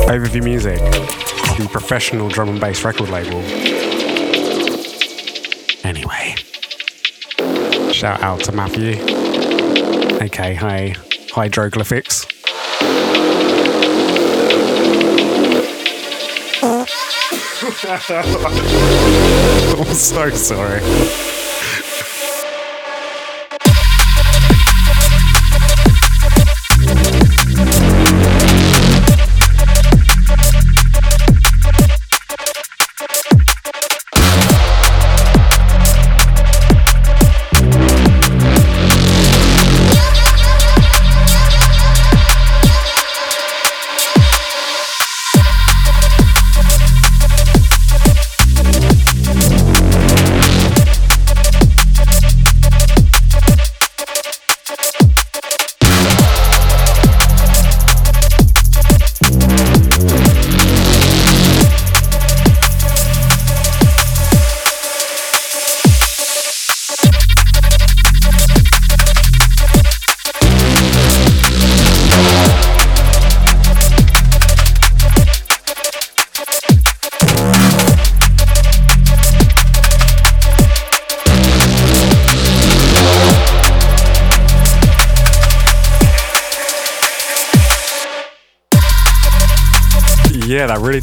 [0.08, 0.80] Overview Music,
[1.58, 3.42] the professional drum and bass record label.
[5.84, 6.36] Anyway,
[7.92, 8.94] shout out to Matthew,
[10.22, 10.96] Okay, Hi
[11.30, 12.35] Hydroglyphics.
[19.78, 21.35] I'm so sorry.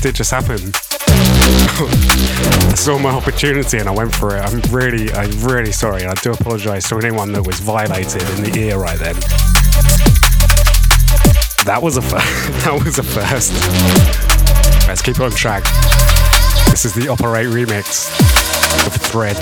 [0.03, 0.59] Did just happen.
[1.07, 4.41] I saw my opportunity and I went for it.
[4.41, 6.05] I'm really, I'm really sorry.
[6.05, 9.15] I do apologise to anyone that was violated in the ear right then.
[11.67, 12.27] That was a first.
[12.65, 13.53] that was a first.
[14.89, 15.63] Let's keep it on track.
[16.69, 18.11] This is the Operate remix
[18.85, 19.37] of Thread,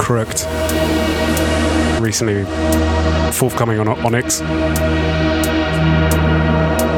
[0.00, 0.46] Crooked.
[2.00, 2.44] Recently
[3.32, 4.42] forthcoming on Onyx.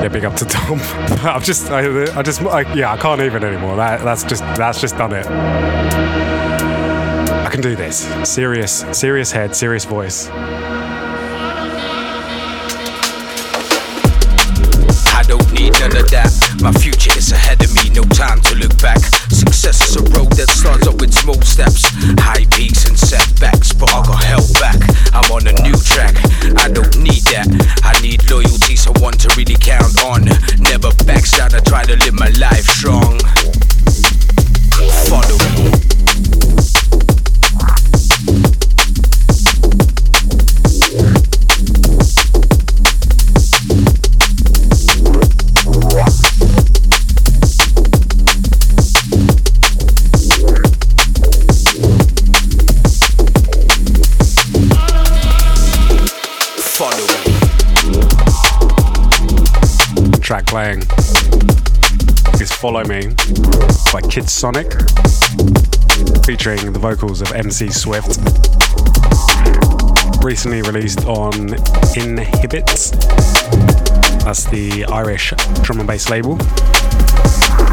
[0.01, 0.81] Yeah, big up to Tom.
[1.27, 3.77] I'm just, I, I just, I, yeah, I can't even anymore.
[3.77, 5.27] That, that's just, that's just done it.
[7.51, 8.09] I can do this.
[8.25, 10.31] Serious, serious head, serious voice.
[15.13, 16.33] I don't need none of that.
[16.63, 19.01] My future is ahead of me, no time to look back.
[19.31, 20.30] Success is a road
[21.13, 21.85] small steps,
[22.19, 24.79] high peaks and setbacks, but I got held back.
[25.13, 26.15] I'm on a new track,
[26.57, 27.49] I don't need that.
[27.83, 30.25] I need loyalty, someone to really count on.
[30.59, 33.19] Never backslide, I try to live my life strong.
[35.09, 35.80] Follow me.
[60.31, 60.79] Track playing
[62.41, 63.09] is Follow Me
[63.93, 64.71] by Kid Sonic,
[66.25, 68.17] featuring the vocals of MC Swift.
[70.23, 71.35] Recently released on
[71.97, 72.93] Inhibits,
[74.23, 75.33] That's the Irish
[75.63, 76.39] drum and bass label.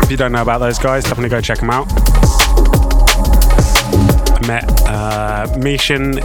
[0.02, 1.86] If you don't know about those guys, definitely go check them out.
[4.34, 5.46] I met uh,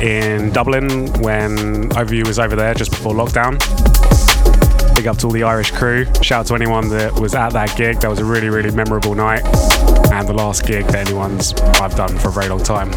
[0.00, 3.91] in Dublin when Overview was over there just before lockdown.
[4.94, 6.04] Big up to all the Irish crew.
[6.22, 8.00] Shout out to anyone that was at that gig.
[8.00, 9.44] That was a really, really memorable night.
[10.12, 12.90] And the last gig that anyone's I've done for a very long time.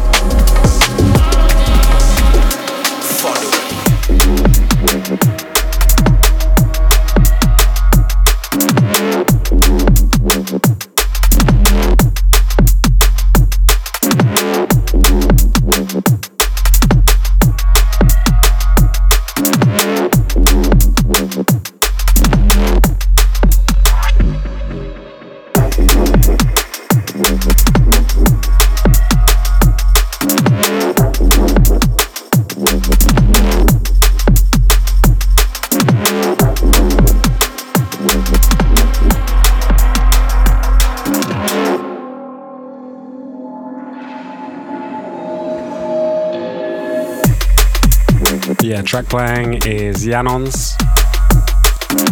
[48.86, 50.76] Track playing is Yanon's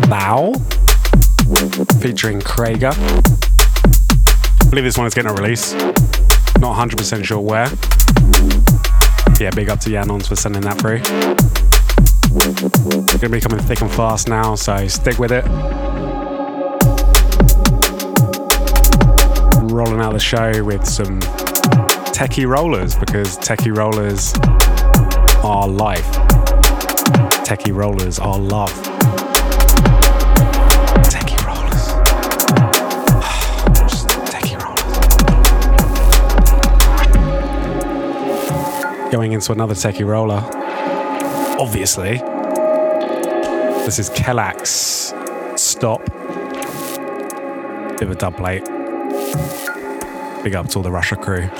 [0.09, 0.53] Bow
[2.01, 2.93] featuring Krager.
[4.61, 5.73] I believe this one is getting a release.
[6.59, 7.69] Not 100% sure where.
[9.39, 11.01] Yeah, big up to Yanons for sending that through.
[12.35, 15.45] It's gonna be coming thick and fast now, so stick with it.
[19.73, 21.21] Rolling out the show with some
[22.11, 24.35] techie rollers because techie rollers
[25.45, 26.24] are life.
[27.45, 28.73] Techie rollers are love.
[31.45, 31.93] Rollers.
[34.65, 35.13] Rollers.
[39.13, 40.43] Going into another techie roller.
[41.61, 42.17] Obviously.
[43.85, 45.13] This is Kellax.
[45.59, 46.03] Stop.
[47.99, 48.65] Bit of a dub plate.
[50.43, 51.51] Big up to all the Russia crew.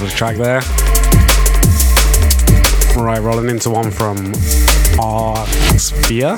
[0.00, 0.60] Of track there.
[2.96, 4.32] Right, rolling into one from
[4.98, 6.36] Arc Sphere.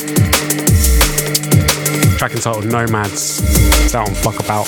[2.16, 3.42] Track entitled Nomads.
[3.84, 4.66] It's out on Fuck About.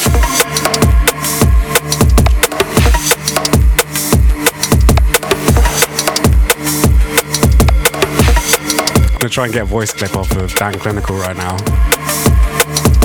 [9.12, 11.56] I'm gonna try and get a voice clip off of Dan Clinical right now.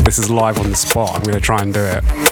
[0.03, 1.15] This is live on the spot.
[1.15, 2.30] I'm gonna try and do it.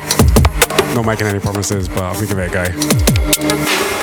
[0.95, 3.98] Not making any promises, but I'm gonna give it a go.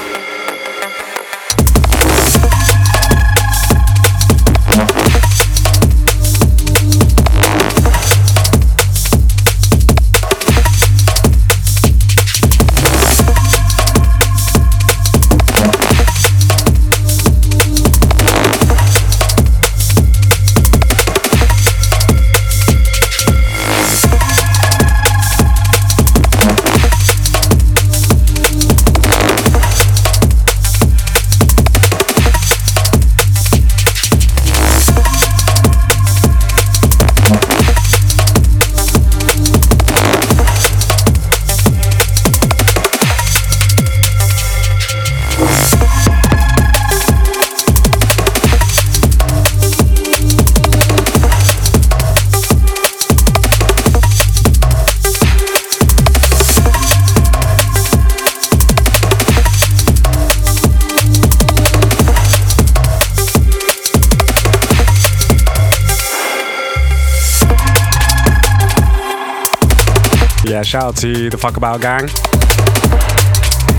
[70.67, 72.09] Shout out to the Fuck About gang.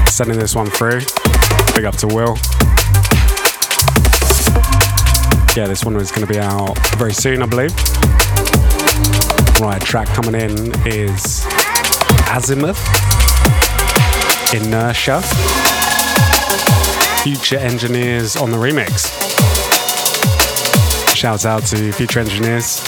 [0.08, 1.02] Sending this one through.
[1.76, 2.38] Big up to Will.
[5.54, 7.76] Yeah, this one is going to be out very soon, I believe.
[9.60, 11.46] Right, track coming in is
[12.32, 12.80] Azimuth,
[14.54, 15.22] Inertia,
[17.22, 19.12] Future Engineers on the remix.
[21.14, 22.82] Shouts out to Future Engineers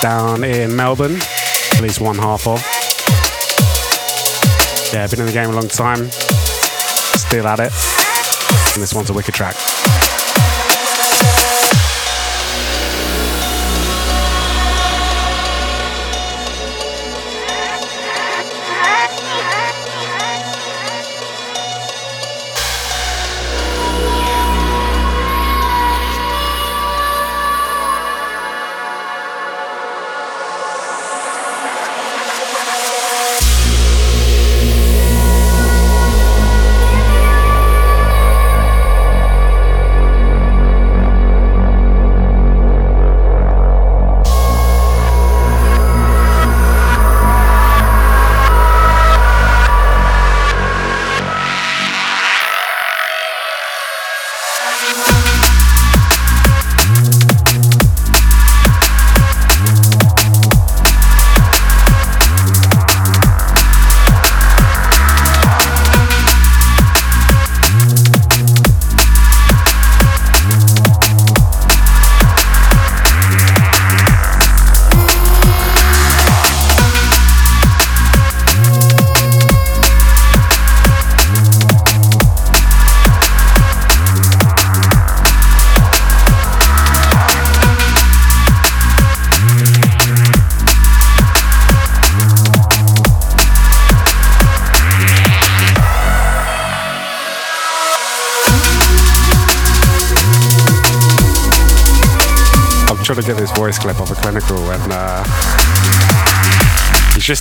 [0.00, 1.18] down in Melbourne,
[1.78, 2.60] at least one half of.
[4.92, 7.72] Yeah, been in the game a long time, still at it,
[8.74, 9.54] and this one's a wicked track.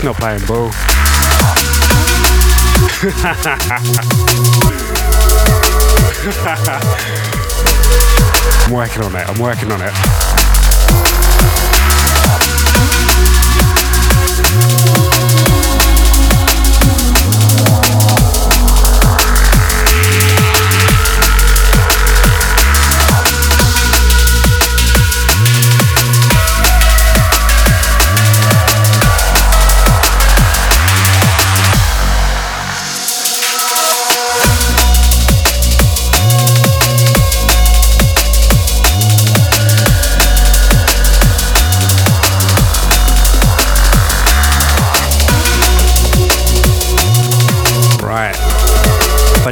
[0.08, 0.40] Not playing.
[8.66, 9.28] I'm working on it.
[9.30, 10.67] I'm working on it.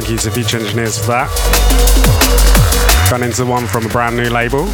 [0.06, 1.28] Thank you to Future Engineers for that.
[3.10, 4.66] Gone into one from a brand new label.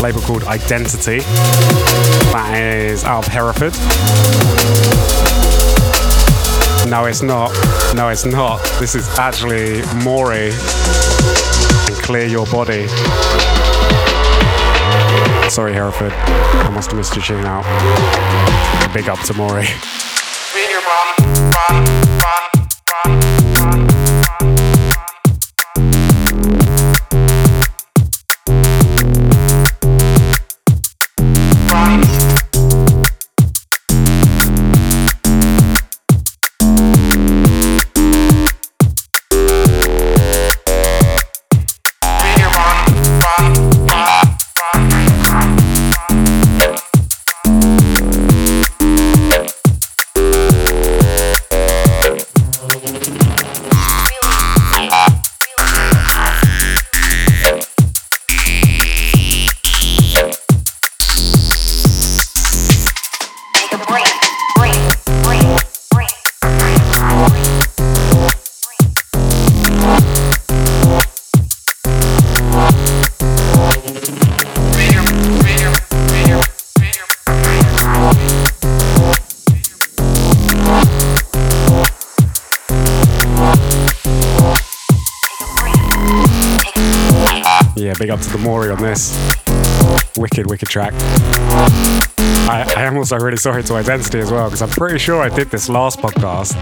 [0.00, 1.18] Label called Identity.
[2.30, 3.72] That is out of Hereford.
[6.88, 7.50] No, it's not.
[7.96, 8.62] No, it's not.
[8.78, 12.86] This is actually Maury and Clear Your Body.
[15.50, 16.12] Sorry, Hereford.
[16.12, 17.64] I must have missed your tune out.
[18.94, 19.66] Big up to Maury.
[88.04, 89.16] Big up to the Maury on this.
[90.18, 90.92] Wicked, wicked track.
[92.46, 95.30] I, I am also really sorry to Identity as well, because I'm pretty sure I
[95.30, 96.54] did this last podcast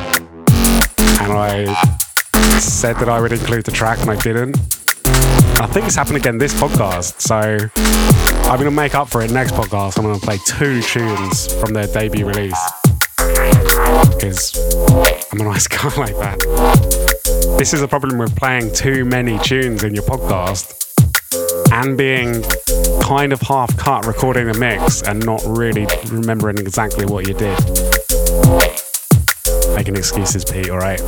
[1.21, 1.75] and I
[2.61, 4.57] said that I would include the track and I didn't.
[5.61, 7.35] I think it's happened again this podcast, so
[8.49, 9.99] I'm going to make up for it next podcast.
[9.99, 12.63] I'm going to play two tunes from their debut release
[14.15, 14.57] because
[15.33, 17.57] I'm a nice guy like that.
[17.59, 20.92] This is a problem with playing too many tunes in your podcast
[21.73, 22.45] and being
[23.01, 27.59] kind of half cut recording a mix and not really remembering exactly what you did.
[29.75, 31.01] Making excuses, Pete, alright?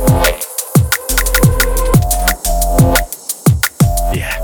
[4.11, 4.39] Yeah.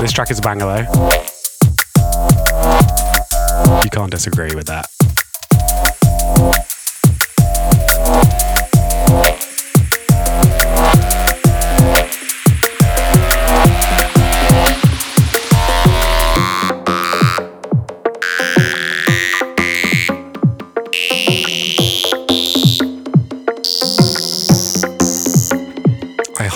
[0.00, 0.86] This track is a banger though.
[3.84, 4.97] You can't disagree with that.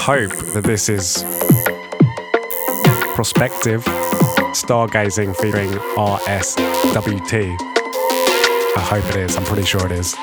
[0.04, 1.22] Hope that this is
[3.14, 3.84] Perspective
[4.50, 7.56] stargazing featuring RSWT.
[8.76, 9.36] I hope it is.
[9.36, 10.16] I'm pretty sure it is.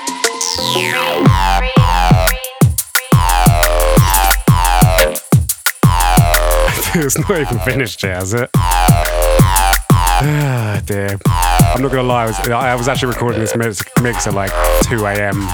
[6.95, 8.49] it's not even finished yet, is it?
[10.21, 11.17] Ah, dear.
[11.25, 12.23] I'm not gonna lie.
[12.23, 14.51] I was, I was actually recording this mix, mix at like
[14.89, 15.47] 2 a.m.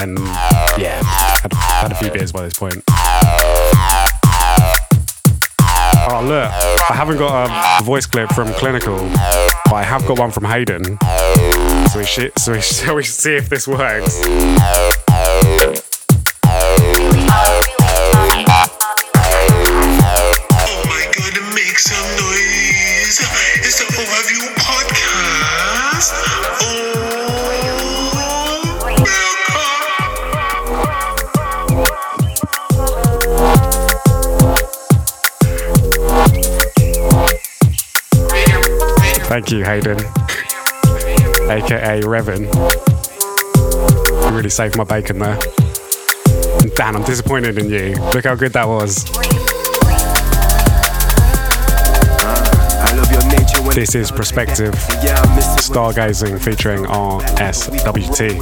[0.00, 0.18] and
[0.78, 2.82] yeah, had, had a few beers by this point.
[6.10, 6.50] Oh look,
[6.90, 8.98] I haven't got a voice clip from Clinical,
[9.66, 10.98] but I have got one from Hayden.
[11.88, 14.22] So we should, so we, shall we see if this works?
[39.48, 39.98] Thank you, Hayden,
[41.48, 42.44] aka Revan.
[44.12, 45.38] You really saved my bacon there.
[46.60, 47.94] And Dan, I'm disappointed in you.
[48.12, 49.08] Look how good that was.
[52.76, 56.84] I love your nature when This is Perspective Yeah, I miss it when Stargazing featuring
[56.84, 58.36] RSWT.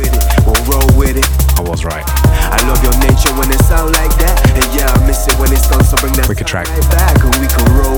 [0.45, 1.57] We'll roll with it.
[1.57, 2.05] I was right.
[2.05, 4.43] I love your nature when it sound like that.
[4.59, 5.85] And yeah, I miss it when it's done.
[5.85, 6.91] So bring that Wicked sound track.
[6.91, 7.96] back, and we can roll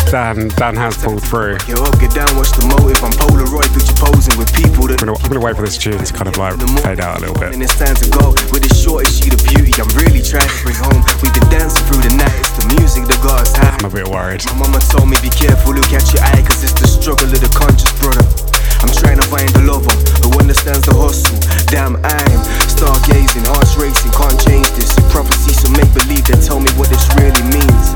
[0.09, 1.61] Dan, Dan has pulled through.
[1.69, 2.97] Get up, get down, what's the motive?
[3.05, 6.01] I'm Polaroid picture posing with people that I'm gonna, I'm gonna wait for this tune
[6.01, 7.53] to kind of like fade out a little bit.
[7.53, 9.77] And it's time to go with the shortest sheet of beauty.
[9.77, 11.05] I'm really trying to bring home.
[11.21, 12.33] We've been dancing through the night.
[12.41, 13.77] It's the music that got us high.
[13.77, 14.41] I'm a bit worried.
[14.57, 17.37] My mama told me be careful, look at your eye, cause it's the struggle of
[17.45, 18.48] the conscious brother.
[18.81, 19.91] I'm trying to find a lover
[20.23, 21.39] who understands the hustle.
[21.69, 22.41] Damn, I'm
[22.71, 24.95] stargazing, hearts racing, can't change this.
[25.11, 27.87] Prophecy, so make believe, then tell me what this really means.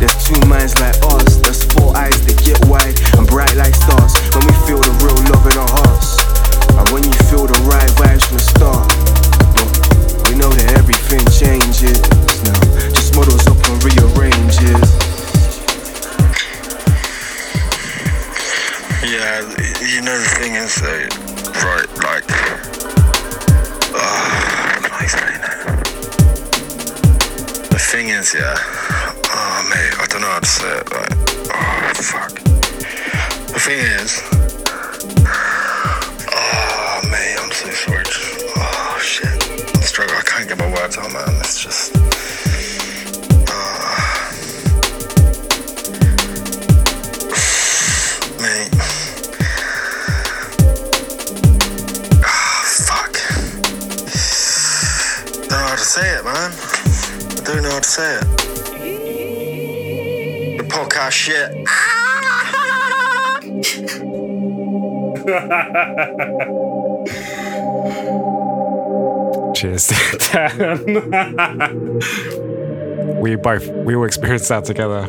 [0.00, 4.16] There's two minds like us, there's four eyes that get wide and bright like stars.
[4.32, 6.20] When we feel the real love in our hearts,
[6.76, 8.88] and when you feel the right vibes from the start.
[10.28, 12.00] We know that everything changes
[12.44, 12.60] now,
[12.92, 15.05] just models up and rearranges.
[19.06, 19.38] Yeah,
[19.86, 21.06] you know the thing is though,
[21.62, 22.26] right, like,
[23.94, 25.42] uh, how can I explain it?
[27.70, 28.56] The thing is, yeah,
[29.30, 31.12] oh mate, I don't know how to say it, like,
[31.54, 32.34] oh fuck.
[33.52, 34.20] The thing is,
[36.34, 38.04] oh mate, I'm so sorry,
[38.56, 39.28] oh shit,
[39.76, 41.95] I'm struggling, I can't get my words out, man, it's just,
[57.46, 58.22] To say it.
[60.58, 61.52] The podcast shit.
[69.54, 69.92] Cheers,
[70.32, 70.82] Dan.
[73.20, 75.08] we both we all experienced that together.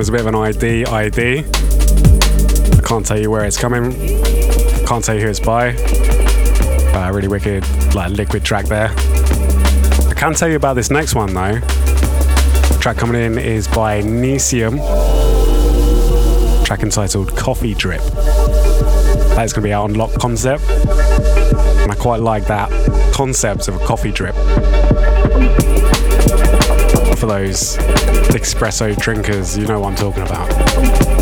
[0.00, 1.38] One is a bit of an ID ID.
[1.40, 3.92] I can't tell you where it's coming.
[4.86, 5.74] Can't tell you who it's by.
[6.94, 8.88] Uh, really wicked, like liquid track there.
[8.88, 11.58] I can tell you about this next one though.
[11.58, 14.78] The track coming in is by Nesium.
[16.64, 18.00] Track entitled Coffee Drip.
[19.36, 20.62] That's going to be our unlock Concept.
[20.70, 22.70] And I quite like that
[23.12, 24.34] concept of a coffee drip.
[27.18, 27.76] For those
[28.34, 31.19] espresso drinkers, you know what I'm talking about.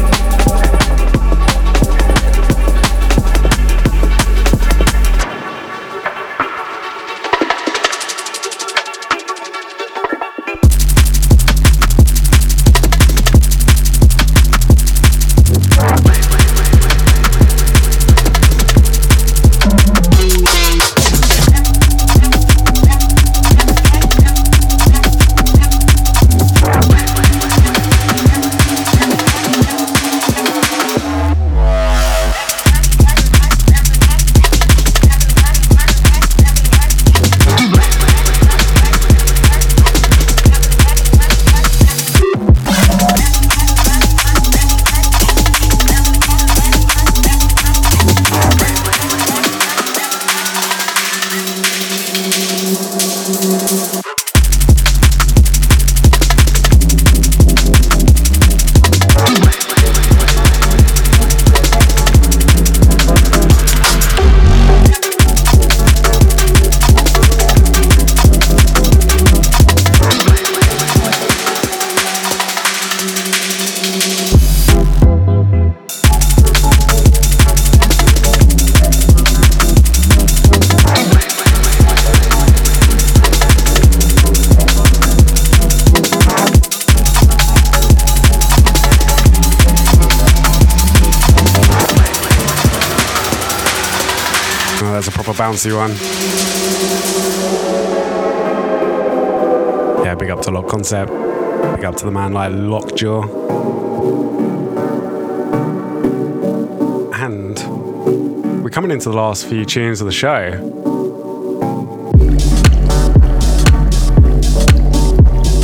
[95.34, 95.94] Bouncy one.
[100.04, 101.10] Yeah, big up to Lock Concept.
[101.10, 103.22] Big up to the man like Lockjaw.
[107.14, 110.52] And we're coming into the last few tunes of the show.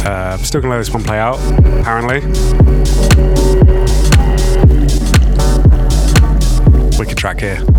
[0.07, 1.39] Uh, still gonna let this one play out,
[1.81, 2.21] apparently.
[6.99, 7.74] Wicked track here.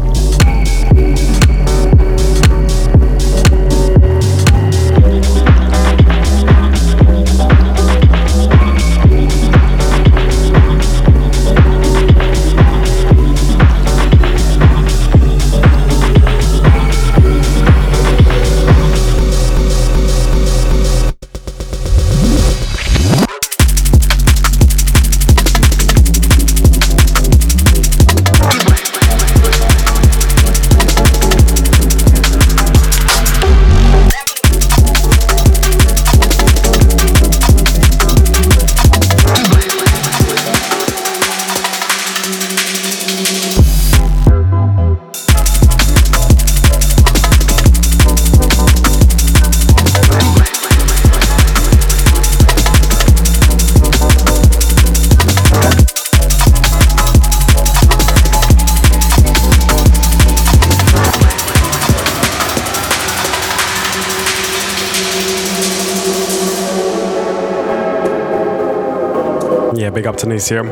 [70.16, 70.68] Yeah, big up to Nisium.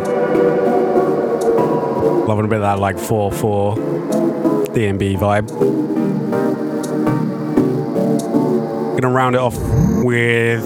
[2.28, 3.76] Loving a bit of that like 4-4
[4.68, 5.48] DNB vibe.
[9.00, 9.58] Gonna round it off
[10.04, 10.64] with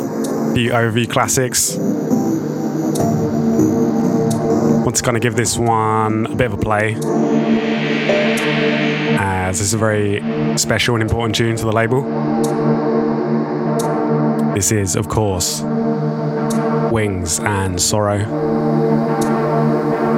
[0.54, 1.76] the OV classics.
[4.84, 6.96] Want to kind of give this one a bit of a play.
[9.20, 10.22] As this is a very
[10.58, 12.04] special and important tune to the label.
[14.54, 15.64] This is, of course,
[16.98, 18.26] Wings and Sorrow.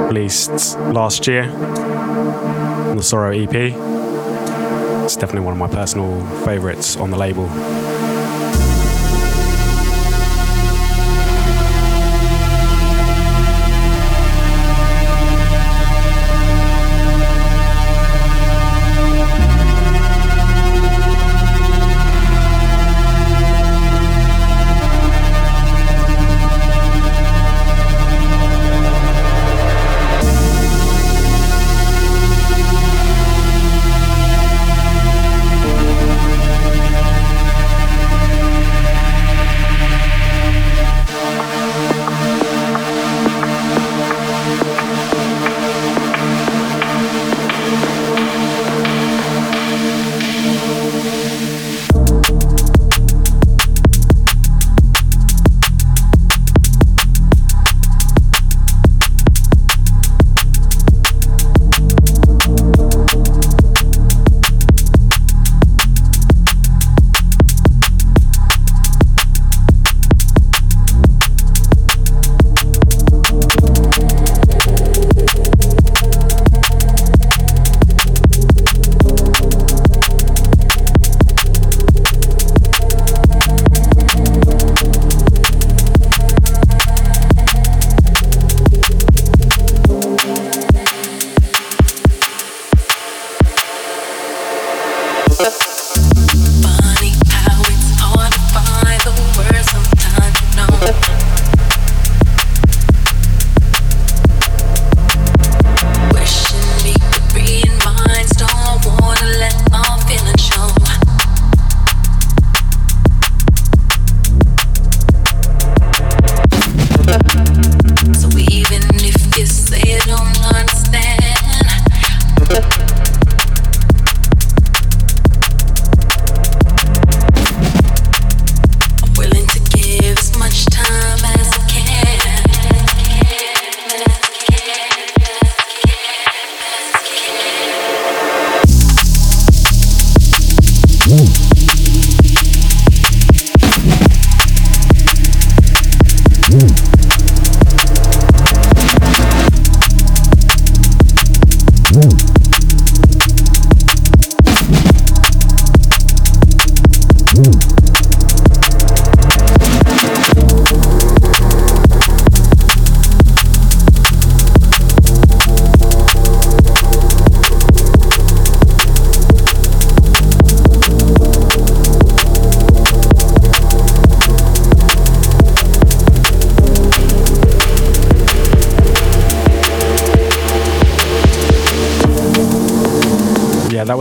[0.06, 3.54] Released last year on the Sorrow EP.
[5.04, 7.50] It's definitely one of my personal favourites on the label.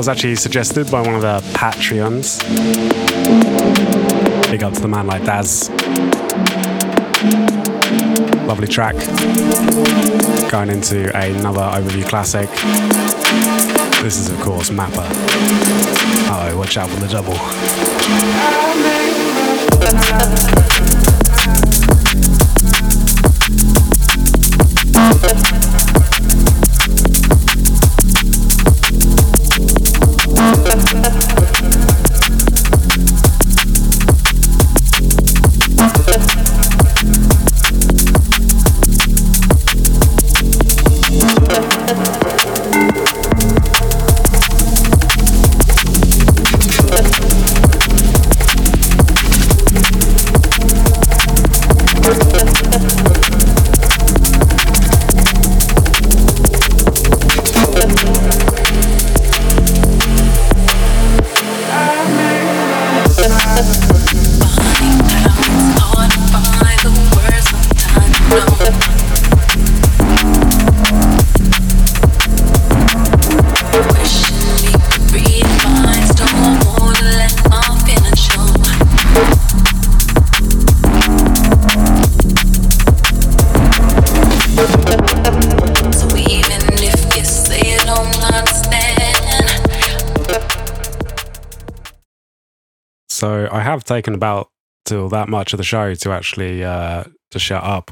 [0.09, 2.39] Actually suggested by one of the Patreons.
[4.49, 5.69] Big up to the man like Daz.
[8.47, 8.95] Lovely track.
[10.49, 12.49] Going into another overview classic.
[14.01, 15.05] This is, of course, Mapper.
[16.31, 17.37] Oh, watch out for the double.
[93.19, 94.49] So I have taken about
[94.85, 97.91] till that much of the show to actually uh, to shut up.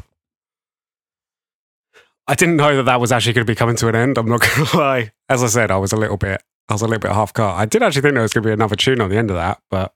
[2.30, 4.18] I didn't know that that was actually going to be coming to an end.
[4.18, 5.12] I'm not going to lie.
[5.28, 7.56] As I said, I was a little bit, I was a little bit half cut.
[7.56, 9.36] I did actually think there was going to be another tune on the end of
[9.36, 9.94] that, but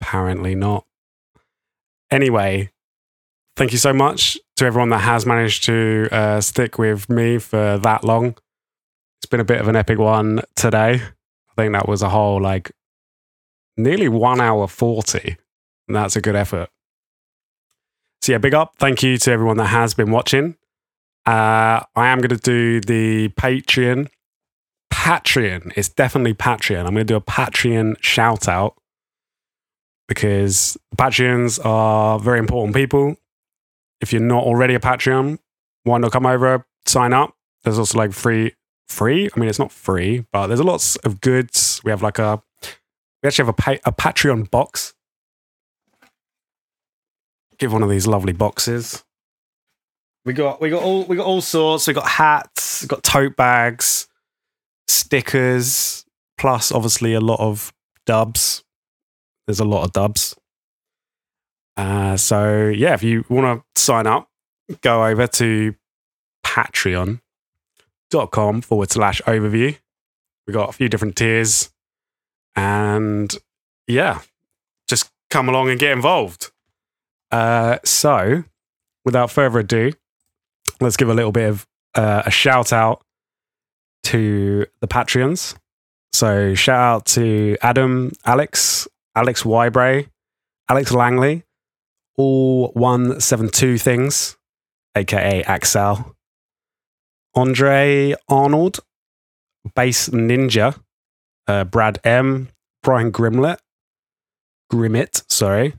[0.00, 0.86] apparently not.
[2.08, 2.70] Anyway,
[3.56, 7.78] thank you so much to everyone that has managed to uh, stick with me for
[7.78, 8.36] that long.
[9.18, 11.02] It's been a bit of an epic one today.
[11.02, 12.70] I think that was a whole like
[13.76, 15.36] nearly one hour 40.
[15.88, 16.68] And that's a good effort.
[18.22, 18.74] So, yeah, big up.
[18.78, 20.56] Thank you to everyone that has been watching.
[21.26, 24.08] Uh, I am going to do the Patreon.
[24.92, 25.72] Patreon.
[25.76, 26.80] It's definitely Patreon.
[26.80, 28.76] I'm going to do a Patreon shout out
[30.08, 33.16] because Patreons are very important people.
[34.00, 35.38] If you're not already a Patreon,
[35.84, 37.34] why not come over, sign up?
[37.64, 38.54] There's also like free,
[38.88, 39.28] free.
[39.34, 41.80] I mean, it's not free, but there's a lots of goods.
[41.84, 42.42] We have like a
[43.22, 44.94] we actually have a, pa- a Patreon box.
[47.58, 49.04] Give one of these lovely boxes.
[50.24, 51.86] We got we got all we got all sorts.
[51.88, 54.06] We got hats, we got tote bags,
[54.86, 56.04] stickers,
[56.38, 57.72] plus obviously a lot of
[58.06, 58.62] dubs.
[59.46, 60.36] There's a lot of dubs.
[61.76, 64.28] Uh, so yeah, if you want to sign up,
[64.80, 65.74] go over to
[66.46, 67.20] patreon.com
[68.62, 69.76] forward slash overview.
[70.46, 71.71] We got a few different tiers.
[72.56, 73.34] And
[73.86, 74.20] yeah,
[74.88, 76.50] just come along and get involved.
[77.30, 78.44] Uh, so,
[79.04, 79.92] without further ado,
[80.80, 83.02] let's give a little bit of uh, a shout out
[84.04, 85.56] to the Patreons.
[86.12, 90.08] So, shout out to Adam, Alex, Alex Wybray,
[90.68, 91.44] Alex Langley,
[92.16, 94.36] all 172 things,
[94.94, 96.14] aka Axel,
[97.34, 98.80] Andre Arnold,
[99.74, 100.78] Bass Ninja,
[101.48, 102.48] uh, Brad M,
[102.82, 103.58] Brian Grimlet,
[104.72, 105.74] Grimmett, sorry,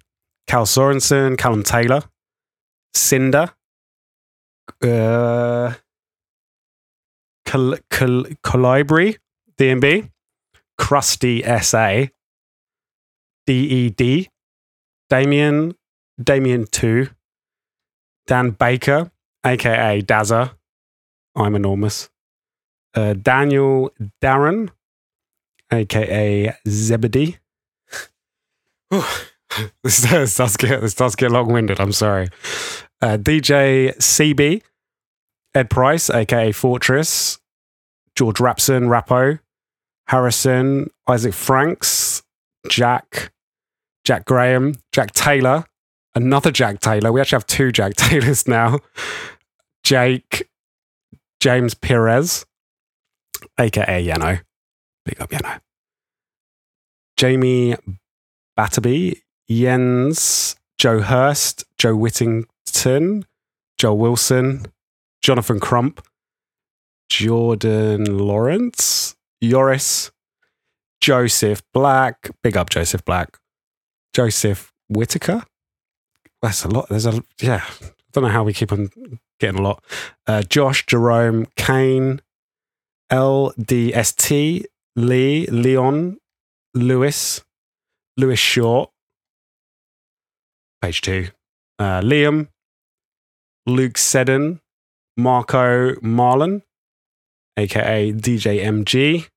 [0.48, 2.04] Cal Sorensen, Callum Taylor,
[2.94, 3.54] Cinder,
[4.82, 5.74] uh,
[9.60, 10.10] DMB,
[10.80, 12.08] Krusty SA,
[13.46, 14.30] DED,
[15.10, 15.76] Damien,
[16.22, 17.10] Damien 2,
[18.28, 19.12] Dan Baker,
[19.44, 20.54] aka Dazza,
[21.36, 22.10] I'm enormous,
[22.96, 23.92] uh, Daniel
[24.22, 24.70] Darren,
[25.74, 27.38] aka Zebedee.
[28.92, 31.80] this, this does get this does get long winded.
[31.80, 32.30] I'm sorry.
[33.02, 34.62] Uh, DJ CB,
[35.54, 37.40] Ed Price, aka Fortress,
[38.16, 39.40] George Rapson, Rappo,
[40.08, 42.24] Harrison, Isaac Franks,
[42.70, 43.32] Jack,
[44.06, 45.66] Jack Graham, Jack Taylor,
[46.16, 47.12] another Jack Taylor.
[47.12, 48.80] We actually have two Jack Taylors now.
[49.84, 50.48] Jake,
[51.40, 52.46] James Perez,
[53.60, 54.42] aka Yano.
[55.06, 55.60] Big up Yano.
[57.18, 57.76] Jamie
[58.58, 63.26] Batterby, Jens, Joe Hurst, Joe Whittington,
[63.78, 64.66] Joel Wilson,
[65.22, 66.06] Jonathan Crump,
[67.10, 70.12] Jordan Lawrence, Yoris,
[71.02, 73.38] Joseph Black, big up Joseph Black,
[74.14, 75.44] Joseph Whitaker.
[76.42, 76.90] That's a lot.
[76.90, 78.90] There's a, yeah, I don't know how we keep on
[79.40, 79.84] getting a lot.
[80.28, 82.22] Uh, Josh, Jerome, Kane,
[83.12, 86.18] LDST, Lee, Leon,
[86.76, 87.42] Lewis,
[88.18, 88.92] Lewis Short,
[90.82, 91.30] page two,
[91.80, 92.50] uh, Liam,
[93.66, 94.60] Luke Seddon,
[95.18, 96.62] Marco Marlon,
[97.58, 99.28] aka DJ MG,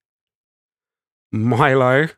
[1.32, 2.08] Milo,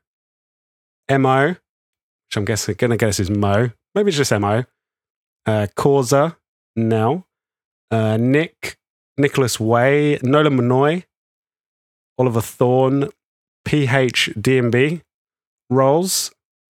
[1.10, 4.64] Mo, which I'm guessing gonna guess is Mo, maybe it's just Mo,
[5.46, 6.36] uh, Causa,
[6.76, 8.78] uh, Nick,
[9.16, 11.04] Nicholas Way, Nolan Manoy,
[12.18, 13.08] Oliver Thorne,
[13.68, 15.02] PH DMB,
[15.68, 16.32] Rolls,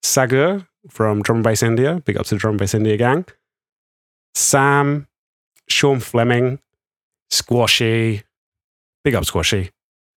[0.02, 3.26] Sagur from Drum and Bass India, big up to the Drum and Bass India gang,
[4.34, 5.06] Sam,
[5.68, 6.60] Sean Fleming,
[7.30, 8.22] Squashy,
[9.04, 9.70] big up Squashy,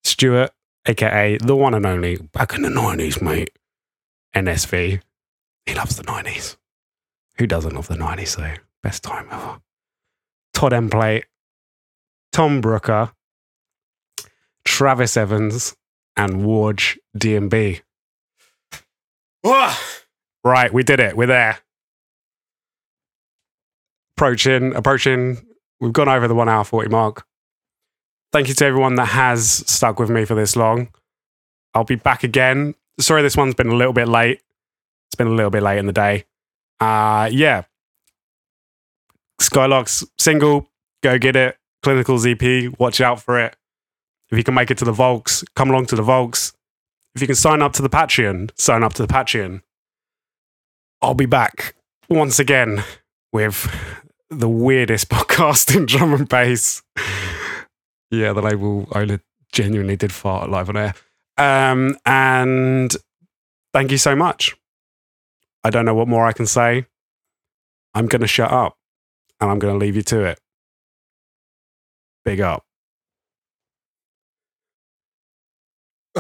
[0.06, 0.52] Stuart,
[0.88, 3.50] aka the one and only back in the 90s, mate,
[4.34, 5.02] NSV.
[5.66, 6.56] He loves the 90s.
[7.38, 8.54] Who doesn't love the 90s, though?
[8.82, 9.60] Best time ever.
[10.54, 11.24] Todd Emplate,
[12.32, 13.12] Tom Brooker,
[14.64, 15.76] Travis Evans,
[16.16, 17.82] and Warge DMB.
[20.44, 21.16] right, we did it.
[21.16, 21.60] We're there.
[24.18, 25.46] Approaching, approaching.
[25.80, 27.26] We've gone over the one hour 40 mark.
[28.32, 30.90] Thank you to everyone that has stuck with me for this long.
[31.74, 32.76] I'll be back again.
[33.00, 34.42] Sorry, this one's been a little bit late.
[35.08, 36.26] It's been a little bit late in the day.
[36.80, 37.64] Uh, yeah.
[39.40, 40.70] Skylark's single,
[41.04, 41.58] go get it.
[41.84, 43.56] Clinical ZP, watch out for it.
[44.32, 46.54] If you can make it to the Volks, come along to the Volks.
[47.14, 49.62] If you can sign up to the Patreon, sign up to the Patreon.
[51.02, 51.76] I'll be back
[52.10, 52.84] once again
[53.34, 53.70] with
[54.30, 56.82] the weirdest podcast in drum and bass.
[58.10, 59.20] yeah, the label owner
[59.52, 60.94] genuinely did fart live on air.
[61.38, 62.96] Um, and
[63.74, 64.56] thank you so much.
[65.64, 66.86] I don't know what more I can say.
[67.94, 68.78] I'm going to shut up
[69.42, 70.40] and I'm going to leave you to it.
[72.24, 72.64] Big up.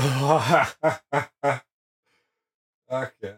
[2.90, 3.36] okay.